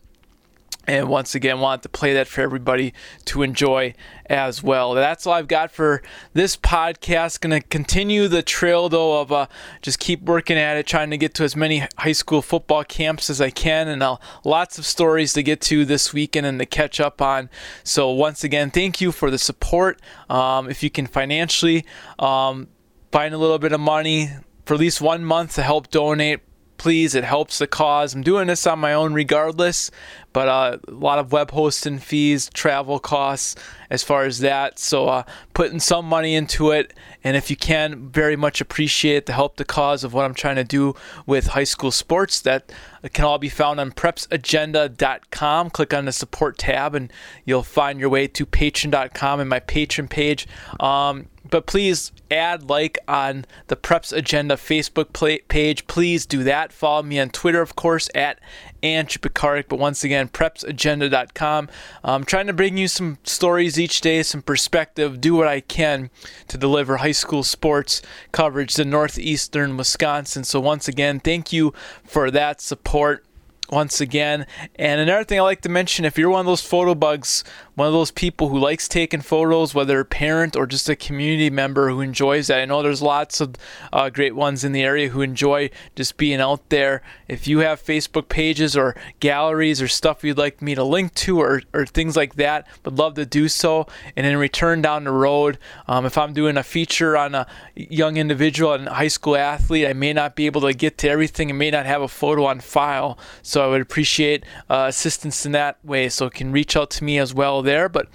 And 0.86 1.08
once 1.08 1.34
again, 1.34 1.60
want 1.60 1.82
to 1.84 1.88
play 1.88 2.12
that 2.12 2.28
for 2.28 2.42
everybody 2.42 2.92
to 3.24 3.42
enjoy 3.42 3.94
as 4.26 4.62
well. 4.62 4.94
That's 4.94 5.26
all 5.26 5.34
I've 5.34 5.48
got 5.48 5.70
for 5.70 6.02
this 6.32 6.56
podcast. 6.56 7.40
Going 7.40 7.60
to 7.60 7.66
continue 7.66 8.28
the 8.28 8.42
trail 8.42 8.88
though 8.88 9.20
of 9.20 9.32
uh, 9.32 9.46
just 9.82 9.98
keep 9.98 10.22
working 10.22 10.56
at 10.56 10.76
it, 10.76 10.86
trying 10.86 11.10
to 11.10 11.16
get 11.16 11.34
to 11.34 11.44
as 11.44 11.54
many 11.56 11.86
high 11.98 12.12
school 12.12 12.42
football 12.42 12.84
camps 12.84 13.30
as 13.30 13.40
I 13.40 13.50
can, 13.50 13.88
and 13.88 14.02
uh, 14.02 14.16
lots 14.44 14.78
of 14.78 14.86
stories 14.86 15.32
to 15.34 15.42
get 15.42 15.60
to 15.62 15.84
this 15.84 16.12
weekend 16.12 16.46
and 16.46 16.58
to 16.58 16.66
catch 16.66 17.00
up 17.00 17.20
on. 17.20 17.50
So 17.82 18.10
once 18.10 18.44
again, 18.44 18.70
thank 18.70 19.00
you 19.00 19.12
for 19.12 19.30
the 19.30 19.38
support. 19.38 20.00
Um, 20.28 20.68
if 20.70 20.82
you 20.82 20.90
can 20.90 21.06
financially 21.06 21.84
um, 22.18 22.68
find 23.12 23.34
a 23.34 23.38
little 23.38 23.58
bit 23.58 23.72
of 23.72 23.80
money 23.80 24.30
for 24.64 24.74
at 24.74 24.80
least 24.80 25.00
one 25.00 25.24
month 25.24 25.54
to 25.54 25.62
help 25.62 25.90
donate 25.90 26.40
please. 26.78 27.14
It 27.14 27.24
helps 27.24 27.58
the 27.58 27.66
cause. 27.66 28.14
I'm 28.14 28.22
doing 28.22 28.46
this 28.48 28.66
on 28.66 28.78
my 28.78 28.92
own 28.92 29.14
regardless, 29.14 29.90
but 30.32 30.48
uh, 30.48 30.78
a 30.86 30.90
lot 30.90 31.18
of 31.18 31.32
web 31.32 31.50
hosting 31.50 31.98
fees, 31.98 32.50
travel 32.52 32.98
costs 32.98 33.56
as 33.90 34.02
far 34.02 34.24
as 34.24 34.40
that. 34.40 34.78
So 34.78 35.08
uh, 35.08 35.22
putting 35.52 35.80
some 35.80 36.06
money 36.06 36.34
into 36.34 36.70
it, 36.70 36.92
and 37.22 37.36
if 37.36 37.50
you 37.50 37.56
can, 37.56 38.08
very 38.08 38.36
much 38.36 38.60
appreciate 38.60 39.26
the 39.26 39.32
help 39.32 39.56
the 39.56 39.64
cause 39.64 40.04
of 40.04 40.12
what 40.12 40.24
I'm 40.24 40.34
trying 40.34 40.56
to 40.56 40.64
do 40.64 40.94
with 41.26 41.48
high 41.48 41.64
school 41.64 41.90
sports. 41.90 42.40
That 42.40 42.72
can 43.12 43.24
all 43.24 43.38
be 43.38 43.48
found 43.48 43.80
on 43.80 43.92
prepsagenda.com. 43.92 45.70
Click 45.70 45.94
on 45.94 46.04
the 46.04 46.12
support 46.12 46.58
tab, 46.58 46.94
and 46.94 47.12
you'll 47.44 47.62
find 47.62 48.00
your 48.00 48.08
way 48.08 48.26
to 48.28 48.44
patreon.com 48.46 49.40
and 49.40 49.48
my 49.48 49.60
patron 49.60 50.08
page. 50.08 50.46
Um, 50.80 51.28
but 51.50 51.66
please 51.66 52.10
add 52.30 52.68
like 52.68 52.98
on 53.06 53.44
the 53.68 53.76
Preps 53.76 54.12
Agenda 54.12 54.56
Facebook 54.56 55.12
page. 55.48 55.86
Please 55.86 56.26
do 56.26 56.42
that. 56.44 56.72
Follow 56.72 57.02
me 57.02 57.20
on 57.20 57.30
Twitter, 57.30 57.60
of 57.60 57.76
course, 57.76 58.08
at 58.14 58.40
Pekarik. 58.82 59.68
But 59.68 59.78
once 59.78 60.04
again, 60.04 60.28
prepsagenda.com. 60.28 61.68
I'm 62.02 62.24
trying 62.24 62.46
to 62.46 62.52
bring 62.52 62.76
you 62.76 62.88
some 62.88 63.18
stories 63.24 63.78
each 63.78 64.00
day, 64.00 64.22
some 64.22 64.42
perspective, 64.42 65.20
do 65.20 65.34
what 65.34 65.48
I 65.48 65.60
can 65.60 66.10
to 66.48 66.58
deliver 66.58 66.98
high 66.98 67.12
school 67.12 67.42
sports 67.42 68.02
coverage 68.32 68.74
to 68.74 68.84
northeastern 68.84 69.76
Wisconsin. 69.76 70.44
So 70.44 70.60
once 70.60 70.88
again, 70.88 71.20
thank 71.20 71.52
you 71.52 71.72
for 72.04 72.30
that 72.30 72.60
support 72.60 73.24
once 73.70 74.00
again. 74.00 74.46
And 74.76 75.00
another 75.00 75.24
thing 75.24 75.38
I 75.38 75.42
like 75.42 75.62
to 75.62 75.68
mention 75.68 76.04
if 76.04 76.18
you're 76.18 76.30
one 76.30 76.40
of 76.40 76.46
those 76.46 76.60
photo 76.60 76.94
bugs 76.94 77.44
one 77.74 77.86
of 77.86 77.92
those 77.92 78.10
people 78.10 78.48
who 78.48 78.58
likes 78.58 78.86
taking 78.86 79.20
photos, 79.20 79.74
whether 79.74 80.00
a 80.00 80.04
parent 80.04 80.56
or 80.56 80.66
just 80.66 80.88
a 80.88 80.96
community 80.96 81.50
member 81.50 81.90
who 81.90 82.00
enjoys 82.00 82.46
that. 82.46 82.60
I 82.60 82.64
know 82.64 82.82
there's 82.82 83.02
lots 83.02 83.40
of 83.40 83.56
uh, 83.92 84.10
great 84.10 84.34
ones 84.34 84.62
in 84.62 84.72
the 84.72 84.82
area 84.82 85.08
who 85.08 85.22
enjoy 85.22 85.70
just 85.96 86.16
being 86.16 86.40
out 86.40 86.68
there. 86.68 87.02
If 87.26 87.48
you 87.48 87.60
have 87.60 87.82
Facebook 87.82 88.28
pages 88.28 88.76
or 88.76 88.94
galleries 89.20 89.82
or 89.82 89.88
stuff 89.88 90.22
you'd 90.22 90.38
like 90.38 90.62
me 90.62 90.74
to 90.74 90.84
link 90.84 91.14
to 91.14 91.40
or, 91.40 91.62
or 91.72 91.86
things 91.86 92.16
like 92.16 92.36
that, 92.36 92.66
would 92.84 92.98
love 92.98 93.14
to 93.14 93.26
do 93.26 93.48
so. 93.48 93.86
And 94.16 94.26
in 94.26 94.36
return, 94.36 94.82
down 94.82 95.04
the 95.04 95.12
road, 95.12 95.58
um, 95.88 96.06
if 96.06 96.16
I'm 96.18 96.32
doing 96.32 96.56
a 96.56 96.62
feature 96.62 97.16
on 97.16 97.34
a 97.34 97.46
young 97.74 98.16
individual 98.16 98.74
and 98.74 98.88
high 98.88 99.08
school 99.08 99.36
athlete, 99.36 99.86
I 99.86 99.94
may 99.94 100.12
not 100.12 100.36
be 100.36 100.46
able 100.46 100.60
to 100.60 100.74
get 100.74 100.98
to 100.98 101.08
everything 101.08 101.50
and 101.50 101.58
may 101.58 101.70
not 101.70 101.86
have 101.86 102.02
a 102.02 102.08
photo 102.08 102.44
on 102.44 102.60
file. 102.60 103.18
So 103.42 103.64
I 103.64 103.68
would 103.68 103.80
appreciate 103.80 104.44
uh, 104.70 104.86
assistance 104.88 105.44
in 105.44 105.52
that 105.52 105.84
way. 105.84 106.08
So 106.08 106.30
can 106.30 106.52
reach 106.52 106.76
out 106.76 106.90
to 106.90 107.04
me 107.04 107.18
as 107.18 107.34
well 107.34 107.63
there. 107.64 107.88
But 107.88 108.08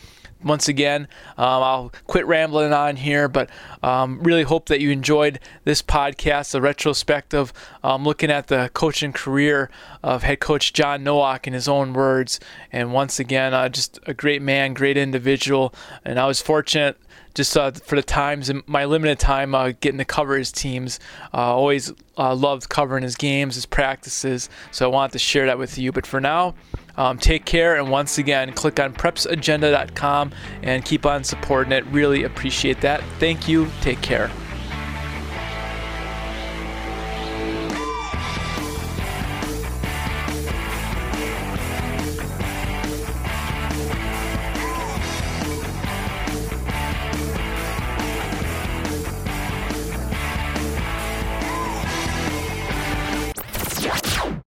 once 0.43 0.69
again, 0.69 1.07
um, 1.37 1.63
I'll 1.63 1.91
quit 2.07 2.25
rambling 2.25 2.71
on 2.71 2.95
here, 2.95 3.27
but 3.27 3.49
um, 3.83 4.21
really 4.21 4.43
hope 4.43 4.67
that 4.67 4.79
you 4.79 4.89
enjoyed 4.89 5.39
this 5.65 5.81
podcast, 5.81 6.51
the 6.51 6.61
retrospective, 6.61 7.51
um, 7.83 8.05
looking 8.05 8.31
at 8.31 8.47
the 8.47 8.69
coaching 8.73 9.11
career 9.11 9.69
of 10.01 10.23
head 10.23 10.39
coach 10.39 10.71
John 10.71 11.03
Nowak 11.03 11.45
in 11.45 11.53
his 11.53 11.67
own 11.67 11.93
words. 11.93 12.39
And 12.71 12.93
once 12.93 13.19
again, 13.19 13.53
uh, 13.53 13.67
just 13.67 13.99
a 14.05 14.13
great 14.13 14.41
man, 14.41 14.73
great 14.73 14.95
individual. 14.95 15.73
And 16.05 16.17
I 16.17 16.25
was 16.25 16.41
fortunate 16.41 16.97
just 17.33 17.55
uh, 17.55 17.71
for 17.71 17.95
the 17.95 18.03
times 18.03 18.49
and 18.49 18.63
my 18.67 18.85
limited 18.85 19.19
time 19.19 19.55
uh, 19.55 19.71
getting 19.79 19.97
to 19.97 20.05
cover 20.05 20.37
his 20.37 20.51
teams. 20.51 20.99
Uh, 21.33 21.55
always 21.55 21.93
uh, 22.17 22.35
loved 22.35 22.69
covering 22.69 23.03
his 23.03 23.15
games, 23.15 23.55
his 23.55 23.65
practices. 23.65 24.49
So 24.71 24.89
I 24.89 24.93
wanted 24.93 25.13
to 25.13 25.19
share 25.19 25.45
that 25.45 25.57
with 25.57 25.77
you. 25.77 25.91
But 25.91 26.05
for 26.05 26.19
now, 26.19 26.55
um, 26.97 27.17
take 27.17 27.45
care, 27.45 27.77
and 27.77 27.89
once 27.89 28.17
again, 28.17 28.51
click 28.51 28.79
on 28.79 28.93
prepsagenda.com 28.93 30.31
and 30.63 30.83
keep 30.83 31.05
on 31.05 31.23
supporting 31.23 31.71
it. 31.71 31.85
Really 31.87 32.23
appreciate 32.23 32.81
that. 32.81 33.01
Thank 33.19 33.47
you. 33.47 33.69
Take 33.81 34.01
care. 34.01 34.29